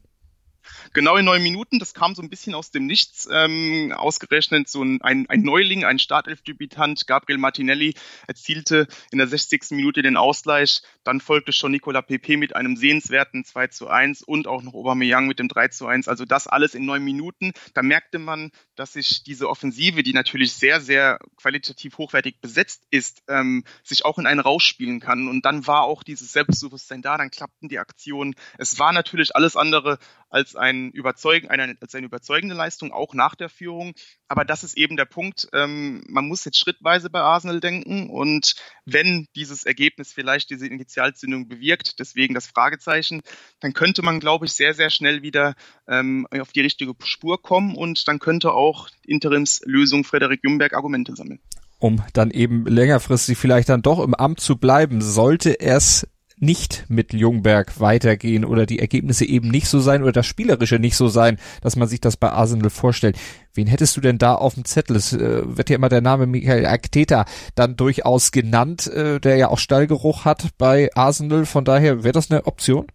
genau 0.94 1.16
in 1.16 1.26
neun 1.26 1.44
Minuten. 1.44 1.80
Das 1.80 1.94
kam 1.94 2.16
so 2.16 2.22
ein 2.22 2.30
bisschen 2.30 2.56
aus 2.56 2.72
dem 2.72 2.86
Nichts. 2.86 3.28
Ähm, 3.32 3.94
ausgerechnet 3.96 4.70
so 4.70 4.84
ein, 4.84 5.02
ein, 5.02 5.30
ein 5.30 5.42
Neuling, 5.42 5.86
ein 5.86 6.00
Startelfdebütant, 6.00 7.08
Gabriel 7.08 7.38
Martinelli, 7.38 7.94
erzielte 8.28 8.88
in 9.12 9.18
der 9.18 9.28
60. 9.28 9.72
Minute 9.72 10.02
den 10.02 10.18
Ausgleich. 10.18 10.82
Dann 11.04 11.22
folgte 11.22 11.52
schon 11.52 11.72
Nicola 11.72 12.02
Pepe 12.02 12.38
mit 12.38 12.56
einem 12.56 12.76
sehenswerten 12.76 13.46
2 13.46 13.68
zu 13.68 13.88
1 13.88 14.22
und 14.22 14.48
auch 14.48 14.62
noch 14.62 14.74
Aubameyang 14.74 15.28
mit 15.28 15.40
dem 15.40 15.48
3 15.48 15.70
zu 15.70 15.88
1. 15.88 16.08
Also 16.08 16.26
das 16.26 16.48
alles 16.48 16.76
in 16.76 16.86
neun 16.86 17.04
Minuten. 17.04 17.52
Da 17.74 17.82
merkte 17.82 18.20
man, 18.20 18.52
dass 18.76 18.94
sich 18.94 19.24
diese 19.24 19.50
Offensive, 19.50 20.04
die 20.04 20.14
natürlich 20.14 20.54
sehr, 20.54 20.82
sehr 20.82 21.20
qualitativ 21.38 21.98
hochwertig 21.98 22.40
besetzt 22.42 22.84
ist, 22.92 23.24
ähm, 23.28 23.64
sich 23.84 24.06
auch 24.06 24.18
in 24.18 24.26
einen 24.26 24.40
rausspielen 24.40 25.00
kann. 25.00 25.28
Und 25.28 25.46
dann 25.46 25.68
war 25.68 25.84
auch 25.84 26.04
dieses 26.04 26.32
Selbstbewusstsein 26.34 27.02
da, 27.02 27.18
dann 27.18 27.32
klappten 27.32 27.70
die 27.70 27.80
Aktionen. 27.80 28.36
Es 28.58 28.80
war 28.80 28.94
natürlich 28.94 29.36
alles 29.36 29.56
andere 29.56 30.00
als 30.36 30.58
ein 30.58 30.92
Überzeugen, 30.92 31.48
eine, 31.48 31.78
als 31.80 31.96
eine 31.96 32.06
überzeugende 32.06 32.56
Leistung, 32.56 32.92
auch 32.92 33.14
nach 33.14 33.36
der 33.36 33.48
Führung. 33.48 33.94
Aber 34.28 34.44
das 34.44 34.66
ist 34.66 34.78
eben 34.78 34.98
der 34.98 35.06
Punkt. 35.06 35.48
Ähm, 35.54 36.04
man 36.10 36.28
muss 36.28 36.44
jetzt 36.44 36.60
schrittweise 36.60 37.10
bei 37.10 37.22
Arsenal 37.22 37.62
denken. 37.62 38.10
Und 38.10 38.56
wenn 38.86 39.28
dieses 39.36 39.64
Ergebnis 39.64 40.12
vielleicht 40.12 40.50
diese 40.50 40.68
Initialzündung 40.68 41.48
bewirkt, 41.48 42.00
deswegen 42.00 42.34
das 42.34 42.48
Fragezeichen, 42.48 43.22
dann 43.62 43.72
könnte 43.72 44.02
man, 44.02 44.20
glaube 44.20 44.46
ich, 44.46 44.52
sehr, 44.52 44.74
sehr 44.74 44.90
schnell 44.90 45.22
wieder 45.22 45.56
ähm, 45.88 46.28
auf 46.30 46.52
die 46.52 46.62
richtige 46.62 46.94
Spur 47.06 47.42
kommen 47.42 47.76
und 47.76 48.08
dann 48.10 48.20
könnte 48.20 48.52
auch 48.52 48.90
Interimslösung 49.06 50.04
Frederik 50.04 50.42
Jumberg 50.44 50.74
Argumente 50.74 51.16
sammeln 51.16 51.40
um 51.78 52.02
dann 52.14 52.32
eben 52.32 52.66
längerfristig 52.66 53.38
vielleicht 53.38 53.70
dann 53.70 53.82
doch 53.82 54.00
im 54.00 54.16
Amt 54.16 54.40
zu 54.40 54.58
bleiben, 54.58 55.02
sollte 55.02 55.60
es 55.60 56.08
nicht 56.38 56.86
mit 56.90 57.14
Jungberg 57.14 57.80
weitergehen 57.80 58.46
oder 58.46 58.66
die 58.66 58.80
Ergebnisse 58.80 59.26
eben 59.26 59.50
nicht 59.50 59.68
so 59.68 59.80
sein 59.80 60.04
oder 60.04 60.12
das 60.12 60.26
Spielerische 60.26 60.80
nicht 60.80 60.96
so 60.96 61.08
sein, 61.08 61.38
dass 61.62 61.76
man 61.76 61.88
sich 61.88 62.02
das 62.02 62.18
bei 62.18 62.30
Arsenal 62.30 62.70
vorstellt. 62.70 63.18
Wen 63.54 63.68
hättest 63.68 63.96
du 63.96 64.02
denn 64.02 64.18
da 64.18 64.36
auf 64.36 64.56
dem 64.56 64.66
Zettel? 64.66 64.98
Es 64.98 65.14
äh, 65.14 65.42
wird 65.46 65.70
ja 65.70 65.78
immer 65.78 65.90
der 65.90 66.02
Name 66.02 66.28
Michael 66.28 66.66
Akteta 66.66 67.26
dann 67.56 67.78
durchaus 67.78 68.32
genannt, 68.32 68.88
äh, 68.88 69.20
der 69.20 69.38
ja 69.38 69.50
auch 69.50 69.60
Stallgeruch 69.60 70.26
hat 70.26 70.50
bei 70.58 70.90
Arsenal. 70.94 71.46
Von 71.46 71.64
daher 71.64 72.04
wäre 72.04 72.14
das 72.14 72.30
eine 72.30 72.46
Option? 72.46 72.88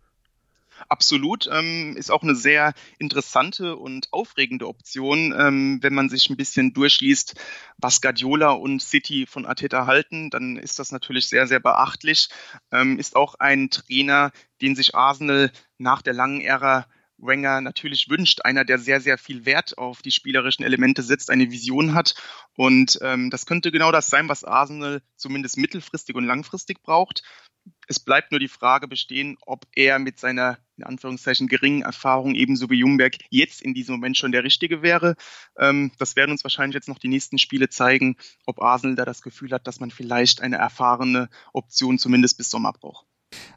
Absolut. 0.91 1.49
Ähm, 1.51 1.97
ist 1.97 2.11
auch 2.11 2.23
eine 2.23 2.35
sehr 2.35 2.75
interessante 2.99 3.77
und 3.77 4.13
aufregende 4.13 4.67
Option, 4.69 5.35
ähm, 5.37 5.79
wenn 5.83 5.95
man 5.95 6.09
sich 6.09 6.29
ein 6.29 6.37
bisschen 6.37 6.73
durchliest, 6.73 7.35
was 7.79 8.01
Guardiola 8.01 8.51
und 8.51 8.83
City 8.83 9.27
von 9.27 9.47
Arteta 9.47 9.87
halten, 9.87 10.31
dann 10.31 10.57
ist 10.57 10.79
das 10.79 10.93
natürlich 10.93 11.29
sehr, 11.29 11.47
sehr 11.47 11.61
beachtlich. 11.61 12.29
Ähm, 12.71 12.99
ist 12.99 13.17
auch 13.17 13.37
ein 13.37 13.71
Trainer, 13.71 14.33
den 14.61 14.77
sich 14.77 14.95
Arsenal 14.95 15.53
nach 15.79 16.03
der 16.03 16.15
langen 16.15 16.41
Ära 16.41 16.87
Wenger 17.23 17.61
natürlich 17.61 18.09
wünscht. 18.09 18.41
Einer, 18.45 18.65
der 18.65 18.79
sehr, 18.79 19.01
sehr 19.01 19.19
viel 19.19 19.45
Wert 19.45 19.79
auf 19.79 20.03
die 20.03 20.11
spielerischen 20.11 20.65
Elemente 20.65 21.03
setzt, 21.03 21.31
eine 21.31 21.51
Vision 21.51 21.95
hat. 21.95 22.15
Und 22.57 22.99
ähm, 23.03 23.31
das 23.31 23.47
könnte 23.47 23.71
genau 23.71 23.93
das 23.93 24.09
sein, 24.09 24.29
was 24.29 24.45
Arsenal 24.45 25.03
zumindest 25.17 25.59
mittelfristig 25.59 26.17
und 26.17 26.25
langfristig 26.25 26.83
braucht. 26.83 27.23
Es 27.91 27.99
bleibt 27.99 28.31
nur 28.31 28.39
die 28.39 28.47
Frage 28.47 28.87
bestehen, 28.87 29.37
ob 29.41 29.67
er 29.75 29.99
mit 29.99 30.21
seiner 30.21 30.59
in 30.77 30.85
Anführungszeichen 30.85 31.49
geringen 31.49 31.83
Erfahrung 31.83 32.37
ebenso 32.37 32.71
wie 32.71 32.77
Jungberg 32.77 33.17
jetzt 33.31 33.61
in 33.61 33.75
diesem 33.75 33.97
Moment 33.97 34.17
schon 34.17 34.31
der 34.31 34.45
Richtige 34.45 34.81
wäre. 34.81 35.17
Ähm, 35.59 35.91
das 35.99 36.15
werden 36.15 36.31
uns 36.31 36.45
wahrscheinlich 36.45 36.77
jetzt 36.77 36.87
noch 36.87 37.01
die 37.01 37.09
nächsten 37.09 37.37
Spiele 37.37 37.69
zeigen, 37.69 38.17
ob 38.47 38.63
Arsenal 38.63 38.95
da 38.95 39.05
das 39.05 39.23
Gefühl 39.23 39.51
hat, 39.51 39.67
dass 39.67 39.81
man 39.81 39.91
vielleicht 39.91 40.41
eine 40.41 40.55
erfahrene 40.55 41.29
Option 41.53 41.99
zumindest 41.99 42.39
bis 42.39 42.49
Sommer 42.49 42.73
braucht. 42.73 43.10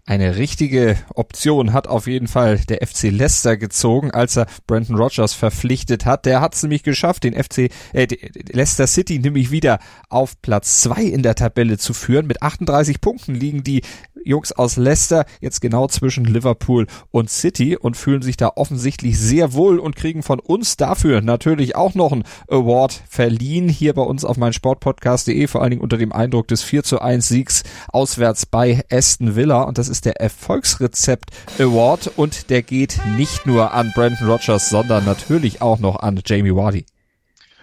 Eine 0.06 0.36
richtige 0.36 0.98
Option 1.16 1.72
hat 1.72 1.88
auf 1.88 2.08
jeden 2.08 2.28
Fall 2.28 2.58
der 2.68 2.86
FC 2.86 3.04
Leicester 3.04 3.56
gezogen, 3.56 4.12
als 4.12 4.36
er 4.36 4.48
Brandon 4.68 4.98
Rogers 4.98 5.34
verpflichtet 5.34 6.06
hat. 6.06 6.26
Der 6.26 6.42
hat 6.42 6.56
es 6.56 6.64
nämlich 6.64 6.84
geschafft, 6.84 7.24
den 7.24 7.42
FC 7.42 7.70
äh, 7.94 8.08
Leicester 8.52 8.86
City 8.86 9.20
nämlich 9.20 9.50
wieder 9.50 9.80
auf 10.10 10.42
Platz 10.42 10.82
zwei 10.82 11.04
in 11.04 11.24
der 11.24 11.36
Tabelle 11.36 11.78
zu 11.78 11.94
führen. 11.94 12.28
Mit 12.28 12.42
38 12.42 13.00
Punkten 13.00 13.34
liegen 13.34 13.64
die 13.64 13.82
Jungs 14.26 14.52
aus 14.52 14.76
Leicester 14.76 15.26
jetzt 15.42 15.62
genau 15.62 15.88
zwischen 15.88 16.26
Liverpool 16.26 16.88
und 17.12 17.30
City 17.30 17.78
und 17.78 17.98
fühlen 17.98 18.22
sich 18.22 18.38
da 18.38 18.52
offensichtlich 18.56 19.18
sehr 19.18 19.54
wohl 19.54 19.80
und 19.80 19.96
kriegen 19.96 20.24
von 20.24 20.40
uns 20.40 20.78
dafür 20.78 21.22
natürlich 21.22 21.76
auch 21.76 21.94
noch 21.94 22.12
einen 22.12 22.24
Award 22.50 23.04
verliehen 23.10 23.70
hier 23.70 23.94
bei 23.94 24.02
uns 24.02 24.26
auf 24.26 24.38
meinsportpodcast.de, 24.38 25.48
vor 25.48 25.62
allen 25.62 25.72
Dingen 25.72 25.82
unter 25.82 25.98
dem 25.98 26.12
Eindruck 26.12 26.48
des 26.48 26.64
4 26.64 26.84
zu 26.84 27.02
1 27.02 27.28
Siegs 27.28 27.64
auswärts 27.90 28.46
bei 28.46 28.84
Aston 28.92 29.36
Villa 29.36 29.64
und 29.64 29.78
das 29.78 29.90
ist 29.94 30.06
der 30.06 30.20
Erfolgsrezept 30.20 31.30
Award 31.60 32.14
und 32.16 32.50
der 32.50 32.64
geht 32.64 33.00
nicht 33.16 33.46
nur 33.46 33.74
an 33.74 33.92
Brandon 33.94 34.28
Rogers, 34.28 34.68
sondern 34.68 35.06
natürlich 35.06 35.62
auch 35.62 35.78
noch 35.78 35.98
an 35.98 36.20
Jamie 36.26 36.56
Wardy. 36.56 36.88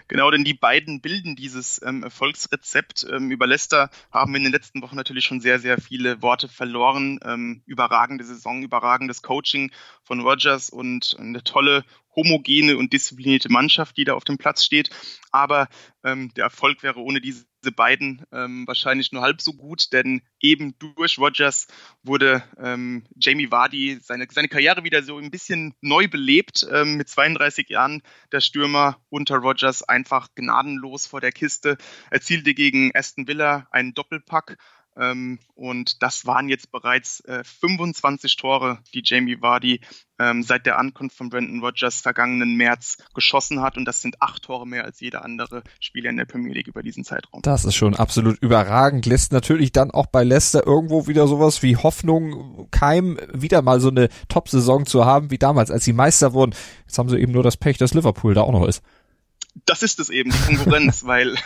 Genau, 0.06 0.30
denn 0.30 0.44
die 0.44 0.54
beiden 0.54 1.00
bilden 1.00 1.34
dieses 1.34 1.80
ähm, 1.84 2.04
Erfolgsrezept. 2.04 3.06
Ähm, 3.12 3.32
über 3.32 3.48
Leicester 3.48 3.90
haben 4.12 4.32
wir 4.32 4.38
in 4.38 4.44
den 4.44 4.52
letzten 4.52 4.80
Wochen 4.82 4.96
natürlich 4.96 5.24
schon 5.24 5.40
sehr, 5.40 5.58
sehr 5.58 5.78
viele 5.78 6.22
Worte 6.22 6.48
verloren. 6.48 7.18
Ähm, 7.24 7.62
überragende 7.66 8.24
Saison, 8.24 8.62
überragendes 8.62 9.22
Coaching 9.22 9.72
von 10.02 10.20
Rogers 10.20 10.70
und 10.70 11.16
eine 11.18 11.44
tolle 11.44 11.84
homogene 12.14 12.76
und 12.76 12.92
disziplinierte 12.92 13.50
Mannschaft, 13.50 13.96
die 13.96 14.04
da 14.04 14.14
auf 14.14 14.24
dem 14.24 14.38
Platz 14.38 14.64
steht. 14.64 14.90
Aber 15.30 15.68
ähm, 16.04 16.32
der 16.34 16.44
Erfolg 16.44 16.82
wäre 16.82 17.00
ohne 17.00 17.20
diese 17.20 17.44
beiden 17.76 18.24
ähm, 18.32 18.66
wahrscheinlich 18.66 19.12
nur 19.12 19.22
halb 19.22 19.40
so 19.40 19.52
gut, 19.52 19.92
denn 19.92 20.22
eben 20.40 20.74
durch 20.78 21.18
Rogers 21.18 21.66
wurde 22.02 22.42
ähm, 22.58 23.04
Jamie 23.16 23.50
Vardy 23.50 23.98
seine, 24.02 24.26
seine 24.30 24.48
Karriere 24.48 24.82
wieder 24.82 25.02
so 25.02 25.18
ein 25.18 25.30
bisschen 25.30 25.74
neu 25.80 26.08
belebt. 26.08 26.66
Ähm, 26.72 26.96
mit 26.96 27.08
32 27.08 27.68
Jahren 27.68 28.02
der 28.32 28.40
Stürmer 28.40 28.98
unter 29.10 29.36
Rogers 29.36 29.82
einfach 29.82 30.28
gnadenlos 30.34 31.06
vor 31.06 31.20
der 31.20 31.32
Kiste, 31.32 31.76
erzielte 32.10 32.54
gegen 32.54 32.90
Aston 32.94 33.28
Villa 33.28 33.68
einen 33.70 33.94
Doppelpack 33.94 34.56
und 35.54 36.02
das 36.02 36.26
waren 36.26 36.48
jetzt 36.48 36.72
bereits 36.72 37.20
äh, 37.20 37.42
25 37.44 38.36
Tore, 38.36 38.78
die 38.92 39.02
Jamie 39.04 39.40
Vardy 39.40 39.80
ähm, 40.18 40.42
seit 40.42 40.66
der 40.66 40.78
Ankunft 40.78 41.16
von 41.16 41.30
Brandon 41.30 41.60
Rogers 41.60 42.00
vergangenen 42.00 42.56
März 42.56 42.98
geschossen 43.14 43.62
hat. 43.62 43.76
Und 43.76 43.84
das 43.84 44.02
sind 44.02 44.20
acht 44.20 44.42
Tore 44.42 44.66
mehr 44.66 44.84
als 44.84 45.00
jeder 45.00 45.24
andere 45.24 45.62
Spieler 45.78 46.10
in 46.10 46.16
der 46.16 46.24
Premier 46.26 46.52
League 46.52 46.68
über 46.68 46.82
diesen 46.82 47.04
Zeitraum. 47.04 47.40
Das 47.42 47.64
ist 47.64 47.76
schon 47.76 47.94
absolut 47.94 48.38
überragend. 48.38 49.06
Lässt 49.06 49.32
natürlich 49.32 49.72
dann 49.72 49.90
auch 49.90 50.06
bei 50.06 50.24
Leicester 50.24 50.66
irgendwo 50.66 51.06
wieder 51.06 51.26
sowas 51.28 51.62
wie 51.62 51.76
Hoffnung 51.76 52.68
keim, 52.70 53.18
wieder 53.32 53.62
mal 53.62 53.80
so 53.80 53.88
eine 53.88 54.08
Top-Saison 54.28 54.86
zu 54.86 55.04
haben 55.04 55.30
wie 55.30 55.38
damals, 55.38 55.70
als 55.70 55.84
sie 55.84 55.92
Meister 55.92 56.32
wurden. 56.32 56.54
Jetzt 56.86 56.98
haben 56.98 57.08
sie 57.08 57.18
eben 57.18 57.32
nur 57.32 57.42
das 57.42 57.56
Pech, 57.56 57.78
dass 57.78 57.94
Liverpool 57.94 58.34
da 58.34 58.42
auch 58.42 58.52
noch 58.52 58.66
ist 58.66 58.82
das 59.70 59.84
ist 59.84 60.00
es 60.00 60.10
eben, 60.10 60.32
die 60.32 60.56
Konkurrenz, 60.56 61.04
weil 61.06 61.36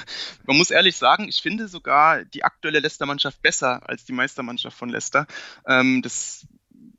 man 0.46 0.56
muss 0.56 0.70
ehrlich 0.70 0.96
sagen, 0.96 1.28
ich 1.28 1.42
finde 1.42 1.68
sogar 1.68 2.24
die 2.24 2.42
aktuelle 2.42 2.80
Leicester-Mannschaft 2.80 3.42
besser 3.42 3.86
als 3.86 4.06
die 4.06 4.12
Meistermannschaft 4.12 4.78
von 4.78 4.88
Leicester. 4.88 5.26
Ähm, 5.66 6.00
das 6.00 6.46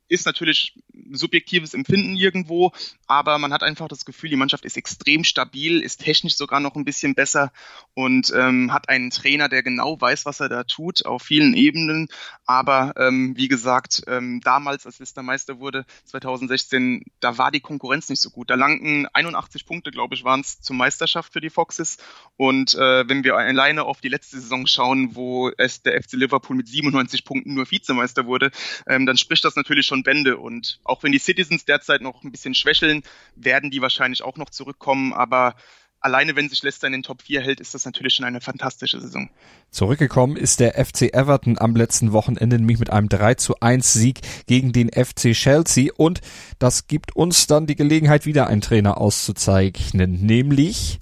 ist 0.08 0.28
natürlich 0.28 0.76
subjektives 1.12 1.74
Empfinden 1.74 2.16
irgendwo, 2.16 2.72
aber 3.08 3.38
man 3.38 3.54
hat 3.54 3.64
einfach 3.64 3.88
das 3.88 4.06
Gefühl, 4.06 4.30
die 4.30 4.36
Mannschaft 4.36 4.66
ist 4.66 4.78
extrem 4.78 5.24
stabil, 5.24 5.82
ist 5.82 6.02
technisch 6.02 6.36
sogar 6.36 6.60
noch 6.60 6.76
ein 6.76 6.86
bisschen 6.86 7.16
besser 7.16 7.52
und 7.94 8.32
ähm, 8.36 8.74
hat 8.74 8.90
einen 8.90 9.10
Trainer, 9.10 9.50
der 9.50 9.64
genau 9.64 10.00
weiß, 10.00 10.26
was 10.26 10.40
er 10.40 10.50
da 10.50 10.64
tut, 10.64 11.06
auf 11.06 11.24
vielen 11.24 11.54
Ebenen. 11.54 12.08
Aber 12.46 12.94
ähm, 12.98 13.34
wie 13.36 13.48
gesagt, 13.48 14.04
ähm, 14.08 14.42
damals, 14.44 14.86
als 14.86 15.00
Lister 15.00 15.24
Meister 15.24 15.60
wurde, 15.60 15.86
2016, 16.06 17.04
da 17.20 17.38
war 17.38 17.52
die 17.52 17.60
Konkurrenz 17.60 18.10
nicht 18.10 18.22
so 18.22 18.30
gut. 18.30 18.50
Da 18.50 18.56
langten 18.56 19.08
81 19.14 19.66
Punkte, 19.66 19.92
glaube 19.92 20.16
ich, 20.16 20.24
waren 20.24 20.42
es 20.42 20.62
zur 20.62 20.76
Meisterschaft 20.76 21.34
für 21.34 21.42
die 21.42 21.50
Foxes. 21.50 21.98
Und 22.38 22.76
äh, 22.76 23.08
wenn 23.08 23.24
wir 23.24 23.36
alleine 23.36 23.84
auf 23.84 24.02
die 24.02 24.10
letzte 24.10 24.40
Saison 24.40 24.68
schauen, 24.68 25.16
wo 25.16 25.52
es 25.58 25.82
der 25.82 26.02
FC 26.02 26.14
Liverpool 26.14 26.56
mit 26.56 26.68
97 26.68 27.26
Punkten 27.26 27.54
nur 27.54 27.70
Vizemeister 27.70 28.26
wurde, 28.26 28.52
ähm, 28.88 29.06
dann 29.06 29.18
spricht 29.18 29.46
das 29.46 29.56
natürlich 29.56 29.86
schon 29.86 30.04
Bände. 30.04 30.38
Und 30.38 30.80
auch 30.86 31.04
wenn 31.04 31.12
die 31.12 31.20
Citizens 31.20 31.66
derzeit 31.66 32.02
noch 32.02 32.24
ein 32.24 32.32
bisschen 32.32 32.56
schwächeln, 32.56 33.04
werden 33.36 33.72
die 33.72 33.82
wahrscheinlich 33.82 34.24
auch 34.24 34.38
noch 34.38 34.50
zurückkommen. 34.50 35.14
Aber 35.14 35.56
alleine 36.00 36.36
wenn 36.36 36.48
sich 36.48 36.62
Leicester 36.62 36.88
in 36.88 36.94
den 36.94 37.04
Top 37.04 37.24
4 37.24 37.42
hält, 37.42 37.60
ist 37.60 37.74
das 37.74 37.84
natürlich 37.86 38.14
schon 38.14 38.26
eine 38.26 38.40
fantastische 38.40 39.02
Saison. 39.02 39.30
Zurückgekommen 39.72 40.38
ist 40.38 40.60
der 40.60 40.74
FC 40.74 41.14
Everton 41.14 41.58
am 41.58 41.76
letzten 41.76 42.14
Wochenende 42.14 42.58
nämlich 42.58 42.80
mit 42.80 42.92
einem 42.92 43.10
3 43.10 43.34
zu 43.36 43.60
1 43.60 43.94
Sieg 43.94 44.22
gegen 44.46 44.72
den 44.72 44.90
FC 44.90 45.34
Chelsea 45.34 45.92
und 45.98 46.22
das 46.60 46.88
gibt 46.88 47.16
uns 47.16 47.48
dann 47.48 47.66
die 47.66 47.76
Gelegenheit, 47.76 48.26
wieder 48.26 48.48
einen 48.48 48.62
Trainer 48.62 49.02
auszuzeichnen, 49.02 50.26
nämlich 50.26 51.00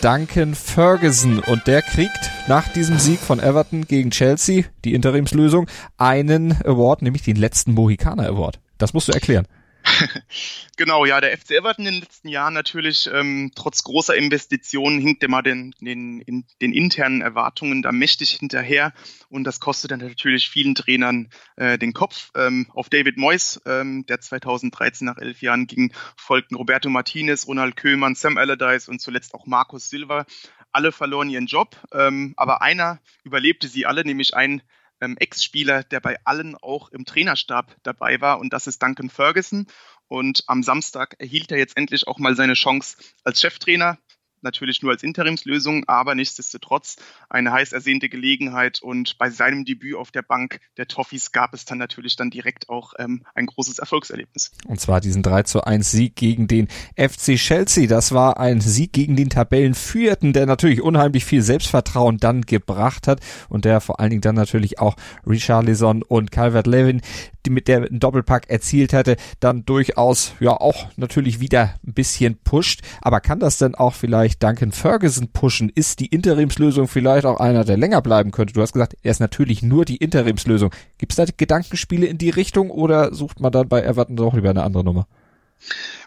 Duncan 0.00 0.54
Ferguson 0.54 1.40
und 1.40 1.66
der 1.66 1.82
kriegt 1.82 2.30
nach 2.46 2.68
diesem 2.72 2.98
Sieg 2.98 3.18
von 3.18 3.40
Everton 3.40 3.86
gegen 3.86 4.10
Chelsea, 4.10 4.64
die 4.84 4.94
Interimslösung, 4.94 5.68
einen 5.96 6.52
Award, 6.64 7.02
nämlich 7.02 7.22
den 7.22 7.36
letzten 7.36 7.72
Mohikaner 7.72 8.28
Award. 8.28 8.60
Das 8.78 8.92
musst 8.92 9.08
du 9.08 9.12
erklären. 9.12 9.46
genau, 10.76 11.04
ja, 11.04 11.20
der 11.20 11.36
FC 11.36 11.52
Everton 11.52 11.86
in 11.86 11.94
den 11.94 12.02
letzten 12.02 12.28
Jahren 12.28 12.54
natürlich 12.54 13.08
ähm, 13.12 13.52
trotz 13.54 13.82
großer 13.82 14.16
Investitionen 14.16 15.00
hinkt 15.00 15.22
immer 15.22 15.42
den, 15.42 15.74
den, 15.80 16.20
in, 16.20 16.44
den 16.60 16.72
internen 16.72 17.20
Erwartungen 17.20 17.82
da 17.82 17.92
mächtig 17.92 18.30
hinterher 18.30 18.92
und 19.28 19.44
das 19.44 19.60
kostet 19.60 19.90
dann 19.90 20.00
natürlich 20.00 20.48
vielen 20.48 20.74
Trainern 20.74 21.28
äh, 21.56 21.78
den 21.78 21.92
Kopf. 21.92 22.30
Ähm, 22.34 22.66
auf 22.74 22.88
David 22.88 23.16
Moyes, 23.16 23.60
ähm, 23.66 24.04
der 24.06 24.20
2013 24.20 25.06
nach 25.06 25.18
elf 25.18 25.40
Jahren 25.42 25.66
ging, 25.66 25.92
folgten 26.16 26.56
Roberto 26.56 26.88
Martinez, 26.88 27.46
Ronald 27.46 27.76
Köhlmann, 27.76 28.14
Sam 28.14 28.38
Allardyce 28.38 28.88
und 28.88 29.00
zuletzt 29.00 29.34
auch 29.34 29.46
Markus 29.46 29.88
Silva. 29.88 30.26
Alle 30.72 30.92
verloren 30.92 31.30
ihren 31.30 31.46
Job, 31.46 31.76
ähm, 31.92 32.34
aber 32.36 32.60
einer 32.60 33.00
überlebte 33.24 33.68
sie 33.68 33.86
alle, 33.86 34.04
nämlich 34.04 34.34
ein 34.34 34.62
ähm, 35.00 35.16
Ex-Spieler, 35.18 35.82
der 35.84 36.00
bei 36.00 36.16
allen 36.24 36.56
auch 36.56 36.90
im 36.90 37.04
Trainerstab 37.04 37.76
dabei 37.82 38.20
war 38.20 38.38
und 38.38 38.52
das 38.52 38.66
ist 38.66 38.82
Duncan 38.82 39.10
Ferguson. 39.10 39.66
Und 40.08 40.44
am 40.46 40.62
Samstag 40.62 41.16
erhielt 41.18 41.50
er 41.50 41.58
jetzt 41.58 41.76
endlich 41.76 42.06
auch 42.06 42.18
mal 42.18 42.36
seine 42.36 42.54
Chance 42.54 42.96
als 43.24 43.40
Cheftrainer 43.40 43.98
natürlich 44.46 44.80
nur 44.82 44.92
als 44.92 45.02
Interimslösung, 45.02 45.84
aber 45.86 46.14
nichtsdestotrotz 46.14 46.96
eine 47.28 47.52
heiß 47.52 47.72
ersehnte 47.72 48.08
Gelegenheit. 48.08 48.80
Und 48.80 49.18
bei 49.18 49.28
seinem 49.28 49.64
Debüt 49.64 49.96
auf 49.96 50.10
der 50.10 50.22
Bank 50.22 50.60
der 50.76 50.86
Toffees 50.86 51.32
gab 51.32 51.52
es 51.52 51.64
dann 51.64 51.78
natürlich 51.78 52.16
dann 52.16 52.30
direkt 52.30 52.68
auch 52.68 52.94
ähm, 52.98 53.24
ein 53.34 53.46
großes 53.46 53.78
Erfolgserlebnis. 53.78 54.52
Und 54.66 54.80
zwar 54.80 55.00
diesen 55.00 55.22
3 55.22 55.42
zu 55.42 55.64
1 55.64 55.90
Sieg 55.90 56.16
gegen 56.16 56.46
den 56.48 56.68
FC 56.96 57.36
Chelsea. 57.36 57.86
Das 57.86 58.12
war 58.12 58.38
ein 58.40 58.60
Sieg 58.60 58.92
gegen 58.92 59.16
den 59.16 59.28
Tabellenführten, 59.28 60.32
der 60.32 60.46
natürlich 60.46 60.80
unheimlich 60.80 61.24
viel 61.24 61.42
Selbstvertrauen 61.42 62.18
dann 62.18 62.42
gebracht 62.42 63.08
hat 63.08 63.20
und 63.48 63.64
der 63.64 63.80
vor 63.80 64.00
allen 64.00 64.10
Dingen 64.10 64.22
dann 64.22 64.36
natürlich 64.36 64.78
auch 64.78 64.96
Richarlison 65.26 66.02
und 66.02 66.30
Calvert-Lewin 66.30 67.02
die 67.46 67.50
mit 67.50 67.68
der 67.68 67.88
Doppelpack 67.88 68.50
erzielt 68.50 68.92
hatte, 68.92 69.16
dann 69.40 69.64
durchaus 69.64 70.32
ja 70.40 70.50
auch 70.50 70.88
natürlich 70.96 71.40
wieder 71.40 71.74
ein 71.86 71.94
bisschen 71.94 72.36
pusht. 72.42 72.82
Aber 73.00 73.20
kann 73.20 73.40
das 73.40 73.58
denn 73.58 73.74
auch 73.74 73.94
vielleicht 73.94 74.35
Duncan 74.38 74.72
Ferguson 74.72 75.28
pushen? 75.32 75.70
Ist 75.74 76.00
die 76.00 76.06
Interimslösung 76.06 76.88
vielleicht 76.88 77.26
auch 77.26 77.40
einer, 77.40 77.64
der 77.64 77.76
länger 77.76 78.02
bleiben 78.02 78.30
könnte? 78.30 78.52
Du 78.52 78.60
hast 78.60 78.72
gesagt, 78.72 78.96
er 79.02 79.10
ist 79.10 79.20
natürlich 79.20 79.62
nur 79.62 79.84
die 79.84 79.96
Interimslösung. 79.96 80.70
Gibt 80.98 81.12
es 81.12 81.16
da 81.16 81.24
Gedankenspiele 81.36 82.06
in 82.06 82.18
die 82.18 82.30
Richtung 82.30 82.70
oder 82.70 83.14
sucht 83.14 83.40
man 83.40 83.52
dann 83.52 83.68
bei 83.68 83.82
Everton 83.82 84.16
doch 84.16 84.34
lieber 84.34 84.50
eine 84.50 84.62
andere 84.62 84.84
Nummer? 84.84 85.06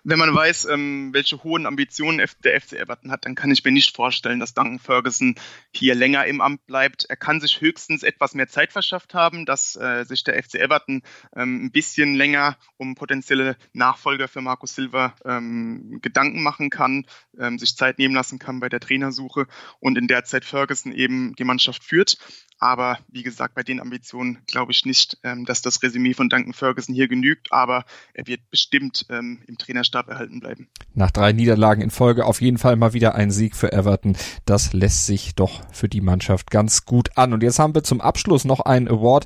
Wenn 0.03 0.19
man 0.19 0.33
weiß, 0.33 0.65
ähm, 0.65 1.09
welche 1.13 1.43
hohen 1.43 1.65
Ambitionen 1.65 2.25
der 2.43 2.61
FC 2.61 2.73
Everton 2.73 3.11
hat, 3.11 3.25
dann 3.25 3.35
kann 3.35 3.51
ich 3.51 3.63
mir 3.63 3.71
nicht 3.71 3.95
vorstellen, 3.95 4.39
dass 4.39 4.53
Duncan 4.53 4.79
Ferguson 4.79 5.35
hier 5.71 5.95
länger 5.95 6.25
im 6.25 6.41
Amt 6.41 6.65
bleibt. 6.65 7.05
Er 7.09 7.15
kann 7.15 7.41
sich 7.41 7.61
höchstens 7.61 8.03
etwas 8.03 8.33
mehr 8.33 8.47
Zeit 8.47 8.71
verschafft 8.71 9.13
haben, 9.13 9.45
dass 9.45 9.75
äh, 9.75 10.05
sich 10.05 10.23
der 10.23 10.41
FC 10.41 10.55
Everton 10.55 11.01
ähm, 11.35 11.65
ein 11.65 11.71
bisschen 11.71 12.15
länger 12.15 12.57
um 12.77 12.95
potenzielle 12.95 13.57
Nachfolger 13.73 14.27
für 14.27 14.41
Marco 14.41 14.65
Silva 14.65 15.15
ähm, 15.25 15.99
Gedanken 16.01 16.43
machen 16.43 16.69
kann, 16.69 17.05
ähm, 17.37 17.59
sich 17.59 17.75
Zeit 17.75 17.99
nehmen 17.99 18.15
lassen 18.15 18.39
kann 18.39 18.59
bei 18.59 18.69
der 18.69 18.79
Trainersuche 18.79 19.47
und 19.79 19.97
in 19.97 20.07
der 20.07 20.23
Zeit 20.23 20.45
Ferguson 20.45 20.91
eben 20.91 21.35
die 21.35 21.43
Mannschaft 21.43 21.83
führt. 21.83 22.17
Aber 22.59 22.99
wie 23.07 23.23
gesagt, 23.23 23.55
bei 23.55 23.63
den 23.63 23.79
Ambitionen 23.79 24.39
glaube 24.45 24.73
ich 24.73 24.85
nicht, 24.85 25.17
ähm, 25.23 25.45
dass 25.45 25.61
das 25.61 25.81
Resümee 25.81 26.13
von 26.13 26.29
Duncan 26.29 26.53
Ferguson 26.53 26.93
hier 26.93 27.07
genügt, 27.07 27.51
aber 27.51 27.85
er 28.13 28.27
wird 28.27 28.49
bestimmt 28.49 29.05
ähm, 29.09 29.41
im 29.47 29.57
Trainerstab 29.57 29.98
erhalten 30.07 30.39
bleiben. 30.39 30.67
Nach 30.93 31.11
drei 31.11 31.33
Niederlagen 31.33 31.81
in 31.81 31.89
Folge 31.89 32.25
auf 32.25 32.41
jeden 32.41 32.57
Fall 32.57 32.75
mal 32.75 32.93
wieder 32.93 33.15
ein 33.15 33.31
Sieg 33.31 33.55
für 33.55 33.71
Everton. 33.71 34.15
Das 34.45 34.73
lässt 34.73 35.05
sich 35.05 35.35
doch 35.35 35.61
für 35.71 35.89
die 35.89 36.01
Mannschaft 36.01 36.51
ganz 36.51 36.85
gut 36.85 37.17
an. 37.17 37.33
Und 37.33 37.43
jetzt 37.43 37.59
haben 37.59 37.75
wir 37.75 37.83
zum 37.83 38.01
Abschluss 38.01 38.45
noch 38.45 38.61
einen 38.61 38.87
Award. 38.87 39.25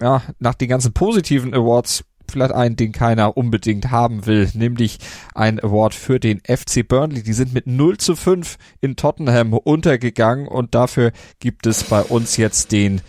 Ja, 0.00 0.22
nach 0.38 0.54
den 0.54 0.68
ganzen 0.68 0.92
positiven 0.92 1.54
Awards 1.54 2.04
vielleicht 2.30 2.52
einen, 2.52 2.76
den 2.76 2.92
keiner 2.92 3.36
unbedingt 3.36 3.90
haben 3.90 4.26
will, 4.26 4.50
nämlich 4.54 4.98
ein 5.34 5.60
Award 5.60 5.94
für 5.94 6.18
den 6.18 6.40
FC 6.40 6.86
Burnley. 6.86 7.22
Die 7.22 7.32
sind 7.32 7.52
mit 7.52 7.66
0 7.66 7.98
zu 7.98 8.16
5 8.16 8.56
in 8.80 8.96
Tottenham 8.96 9.52
untergegangen 9.52 10.48
und 10.48 10.74
dafür 10.74 11.12
gibt 11.38 11.66
es 11.66 11.84
bei 11.84 12.02
uns 12.02 12.36
jetzt 12.36 12.72
den 12.72 13.00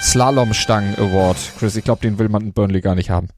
Slalomstangen 0.00 0.96
Award. 0.96 1.36
Chris, 1.58 1.76
ich 1.76 1.84
glaube, 1.84 2.00
den 2.00 2.18
will 2.18 2.28
man 2.28 2.42
in 2.42 2.52
Burnley 2.52 2.80
gar 2.80 2.94
nicht 2.94 3.10
haben. 3.10 3.28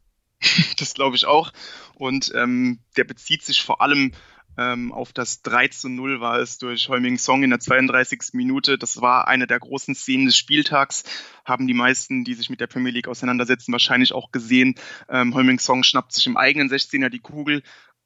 Das 0.78 0.94
glaube 0.94 1.16
ich 1.16 1.26
auch. 1.26 1.52
Und 1.94 2.32
ähm, 2.34 2.80
der 2.96 3.04
bezieht 3.04 3.42
sich 3.42 3.62
vor 3.62 3.80
allem 3.80 4.12
ähm, 4.56 4.92
auf 4.92 5.12
das 5.12 5.42
3 5.42 5.68
zu 5.68 5.88
0 5.88 6.20
war 6.20 6.38
es 6.38 6.58
durch 6.58 6.88
Heuming 6.88 7.18
Song 7.18 7.42
in 7.42 7.50
der 7.50 7.60
32. 7.60 8.34
Minute. 8.34 8.78
Das 8.78 9.00
war 9.00 9.26
eine 9.26 9.46
der 9.46 9.58
großen 9.58 9.94
Szenen 9.94 10.26
des 10.26 10.36
Spieltags. 10.36 11.04
Haben 11.44 11.66
die 11.66 11.74
meisten, 11.74 12.24
die 12.24 12.34
sich 12.34 12.50
mit 12.50 12.60
der 12.60 12.68
Premier 12.68 12.92
League 12.92 13.08
auseinandersetzen, 13.08 13.72
wahrscheinlich 13.72 14.12
auch 14.12 14.30
gesehen. 14.30 14.76
Ähm, 15.08 15.34
Heuming 15.34 15.58
Song 15.58 15.82
schnappt 15.82 16.12
sich 16.12 16.26
im 16.26 16.36
eigenen 16.36 16.70
16er 16.70 17.08
die 17.08 17.20
Kugel 17.20 17.62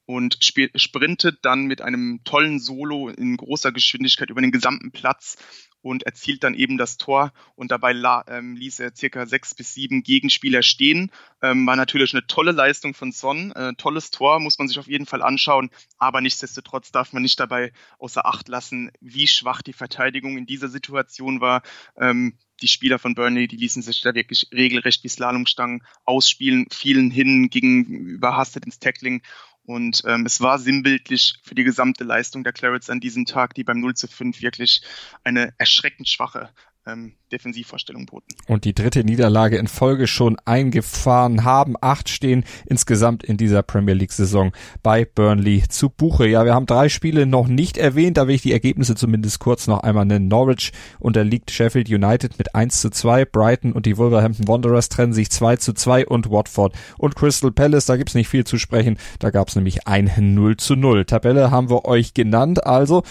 und 0.06 0.38
sprintet 0.42 1.40
dann 1.42 1.66
mit 1.66 1.82
einem 1.82 2.20
tollen 2.24 2.60
Solo 2.60 3.10
in 3.10 3.36
großer 3.36 3.72
Geschwindigkeit 3.72 4.30
über 4.30 4.40
den 4.40 4.52
gesamten 4.52 4.90
Platz 4.90 5.36
und 5.82 6.02
erzielt 6.02 6.44
dann 6.44 6.54
eben 6.54 6.78
das 6.78 6.96
Tor 6.96 7.32
und 7.54 7.70
dabei 7.70 7.94
ähm, 8.28 8.56
ließ 8.56 8.80
er 8.80 8.94
circa 8.94 9.26
sechs 9.26 9.54
bis 9.54 9.74
sieben 9.74 10.02
Gegenspieler 10.02 10.62
stehen. 10.62 11.10
Ähm, 11.42 11.66
war 11.66 11.76
natürlich 11.76 12.12
eine 12.14 12.26
tolle 12.26 12.52
Leistung 12.52 12.94
von 12.94 13.12
Son, 13.12 13.52
äh, 13.52 13.74
tolles 13.74 14.10
Tor, 14.10 14.40
muss 14.40 14.58
man 14.58 14.68
sich 14.68 14.78
auf 14.78 14.88
jeden 14.88 15.06
Fall 15.06 15.22
anschauen, 15.22 15.70
aber 15.98 16.20
nichtsdestotrotz 16.20 16.90
darf 16.90 17.12
man 17.12 17.22
nicht 17.22 17.38
dabei 17.38 17.72
außer 17.98 18.26
Acht 18.26 18.48
lassen, 18.48 18.90
wie 19.00 19.26
schwach 19.26 19.62
die 19.62 19.72
Verteidigung 19.72 20.36
in 20.36 20.46
dieser 20.46 20.68
Situation 20.68 21.40
war. 21.40 21.62
Ähm, 21.96 22.38
die 22.60 22.68
Spieler 22.68 22.98
von 22.98 23.14
Burnley, 23.14 23.46
die 23.46 23.56
ließen 23.56 23.82
sich 23.82 24.00
da 24.00 24.14
wirklich 24.14 24.48
regelrecht 24.52 25.04
wie 25.04 25.08
Slalomstangen 25.08 25.84
ausspielen, 26.04 26.66
fielen 26.70 27.10
hin, 27.10 27.50
gingen 27.50 27.84
überhastet 27.84 28.64
ins 28.64 28.78
Tackling 28.78 29.22
und 29.68 30.00
ähm, 30.06 30.24
es 30.24 30.40
war 30.40 30.58
sinnbildlich 30.58 31.34
für 31.42 31.54
die 31.54 31.62
gesamte 31.62 32.02
Leistung 32.02 32.42
der 32.42 32.54
Clarets 32.54 32.88
an 32.88 33.00
diesem 33.00 33.26
Tag, 33.26 33.52
die 33.52 33.64
beim 33.64 33.80
0 33.80 33.94
zu 33.94 34.08
5 34.08 34.40
wirklich 34.40 34.80
eine 35.24 35.52
erschreckend 35.58 36.08
schwache 36.08 36.48
ähm, 36.86 37.14
Defensivvorstellung 37.28 38.06
boten. 38.06 38.34
Und 38.46 38.64
die 38.64 38.74
dritte 38.74 39.04
Niederlage 39.04 39.56
in 39.56 39.68
Folge 39.68 40.06
schon 40.06 40.36
eingefahren 40.44 41.44
haben. 41.44 41.74
Acht 41.80 42.08
stehen 42.08 42.44
insgesamt 42.66 43.22
in 43.22 43.36
dieser 43.36 43.62
Premier 43.62 43.94
League 43.94 44.12
Saison 44.12 44.52
bei 44.82 45.04
Burnley 45.04 45.64
zu 45.68 45.90
Buche. 45.90 46.26
Ja, 46.26 46.44
wir 46.44 46.54
haben 46.54 46.66
drei 46.66 46.88
Spiele 46.88 47.26
noch 47.26 47.48
nicht 47.48 47.76
erwähnt. 47.76 48.16
Da 48.16 48.26
will 48.26 48.34
ich 48.34 48.42
die 48.42 48.52
Ergebnisse 48.52 48.94
zumindest 48.94 49.38
kurz 49.38 49.66
noch 49.66 49.80
einmal 49.80 50.04
nennen. 50.04 50.28
Norwich 50.28 50.72
unterliegt 50.98 51.50
Sheffield 51.50 51.88
United 51.88 52.38
mit 52.38 52.54
1 52.54 52.80
zu 52.80 52.90
2. 52.90 53.24
Brighton 53.26 53.72
und 53.72 53.86
die 53.86 53.96
Wolverhampton 53.96 54.48
Wanderers 54.48 54.88
trennen 54.88 55.12
sich 55.12 55.30
2 55.30 55.56
zu 55.56 55.72
2 55.72 56.06
und 56.06 56.30
Watford 56.30 56.74
und 56.96 57.16
Crystal 57.16 57.52
Palace. 57.52 57.86
Da 57.86 57.96
gibt's 57.96 58.14
nicht 58.14 58.28
viel 58.28 58.44
zu 58.44 58.58
sprechen. 58.58 58.98
Da 59.18 59.30
gab's 59.30 59.56
nämlich 59.56 59.86
ein 59.86 60.10
0 60.34 60.56
zu 60.56 60.76
0. 60.76 61.04
Tabelle 61.04 61.50
haben 61.50 61.70
wir 61.70 61.84
euch 61.84 62.14
genannt. 62.14 62.66
Also 62.66 63.02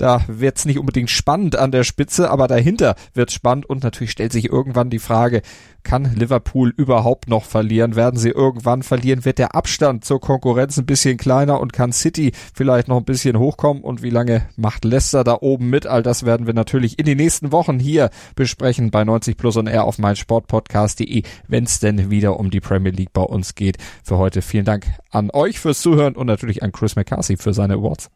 da 0.00 0.24
wird's 0.28 0.64
nicht 0.64 0.78
unbedingt 0.78 1.10
spannend 1.10 1.56
an 1.56 1.72
der 1.72 1.84
Spitze, 1.84 2.30
aber 2.30 2.48
dahinter 2.48 2.94
wird's 3.12 3.34
spannend 3.34 3.59
und 3.66 3.82
natürlich 3.82 4.10
stellt 4.10 4.32
sich 4.32 4.50
irgendwann 4.50 4.90
die 4.90 4.98
Frage, 4.98 5.42
kann 5.82 6.14
Liverpool 6.14 6.72
überhaupt 6.76 7.28
noch 7.28 7.44
verlieren? 7.44 7.96
Werden 7.96 8.18
sie 8.18 8.30
irgendwann 8.30 8.82
verlieren? 8.82 9.24
Wird 9.24 9.38
der 9.38 9.54
Abstand 9.54 10.04
zur 10.04 10.20
Konkurrenz 10.20 10.78
ein 10.78 10.86
bisschen 10.86 11.16
kleiner 11.16 11.60
und 11.60 11.72
kann 11.72 11.92
City 11.92 12.32
vielleicht 12.54 12.88
noch 12.88 12.98
ein 12.98 13.04
bisschen 13.04 13.38
hochkommen? 13.38 13.82
Und 13.82 14.02
wie 14.02 14.10
lange 14.10 14.48
macht 14.56 14.84
Leicester 14.84 15.24
da 15.24 15.38
oben 15.40 15.70
mit? 15.70 15.86
All 15.86 16.02
das 16.02 16.26
werden 16.26 16.46
wir 16.46 16.54
natürlich 16.54 16.98
in 16.98 17.06
den 17.06 17.16
nächsten 17.16 17.52
Wochen 17.52 17.78
hier 17.78 18.10
besprechen 18.34 18.90
bei 18.90 19.04
90 19.04 19.36
Plus 19.36 19.56
und 19.56 19.66
R 19.66 19.84
auf 19.84 19.98
meinsportpodcast.de, 19.98 21.22
wenn 21.48 21.64
es 21.64 21.80
denn 21.80 22.10
wieder 22.10 22.38
um 22.38 22.50
die 22.50 22.60
Premier 22.60 22.92
League 22.92 23.12
bei 23.12 23.22
uns 23.22 23.54
geht. 23.54 23.78
Für 24.04 24.18
heute 24.18 24.42
vielen 24.42 24.64
Dank 24.64 24.86
an 25.10 25.30
euch 25.30 25.58
fürs 25.58 25.80
Zuhören 25.80 26.14
und 26.16 26.26
natürlich 26.26 26.62
an 26.62 26.72
Chris 26.72 26.96
McCarthy 26.96 27.36
für 27.36 27.54
seine 27.54 27.74
Awards. 27.74 28.10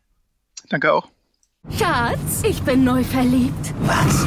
Danke 0.69 0.93
auch. 0.93 1.09
Schatz, 1.71 2.43
ich 2.47 2.63
bin 2.63 2.85
neu 2.85 3.03
verliebt. 3.03 3.75
Was? 3.81 4.27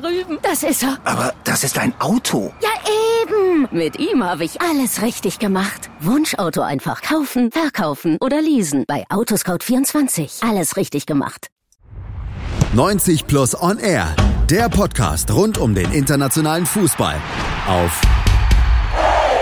Drüben. 0.00 0.38
Das 0.42 0.62
ist 0.62 0.82
er. 0.82 0.98
Aber 1.04 1.34
das 1.44 1.64
ist 1.64 1.78
ein 1.78 1.94
Auto. 2.00 2.52
Ja, 2.60 2.70
eben. 3.22 3.68
Mit 3.70 3.98
ihm 3.98 4.22
habe 4.24 4.44
ich 4.44 4.60
alles 4.60 5.02
richtig 5.02 5.38
gemacht. 5.38 5.90
Wunschauto 6.00 6.62
einfach 6.62 7.02
kaufen, 7.02 7.50
verkaufen 7.50 8.18
oder 8.20 8.40
leasen. 8.40 8.84
Bei 8.86 9.04
Autoscout24. 9.08 10.48
Alles 10.48 10.76
richtig 10.76 11.06
gemacht. 11.06 11.48
90 12.74 13.26
Plus 13.26 13.60
On 13.60 13.78
Air. 13.78 14.14
Der 14.50 14.68
Podcast 14.68 15.30
rund 15.32 15.58
um 15.58 15.74
den 15.74 15.90
internationalen 15.92 16.66
Fußball. 16.66 17.16
Auf 17.68 18.00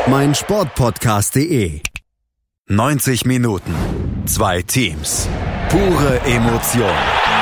meinsportpodcast.de. 0.06 1.80
90 2.68 3.24
Minuten. 3.24 3.74
Zwei 4.26 4.62
Teams. 4.62 5.28
Pure 5.68 6.20
Emotion. 6.26 7.41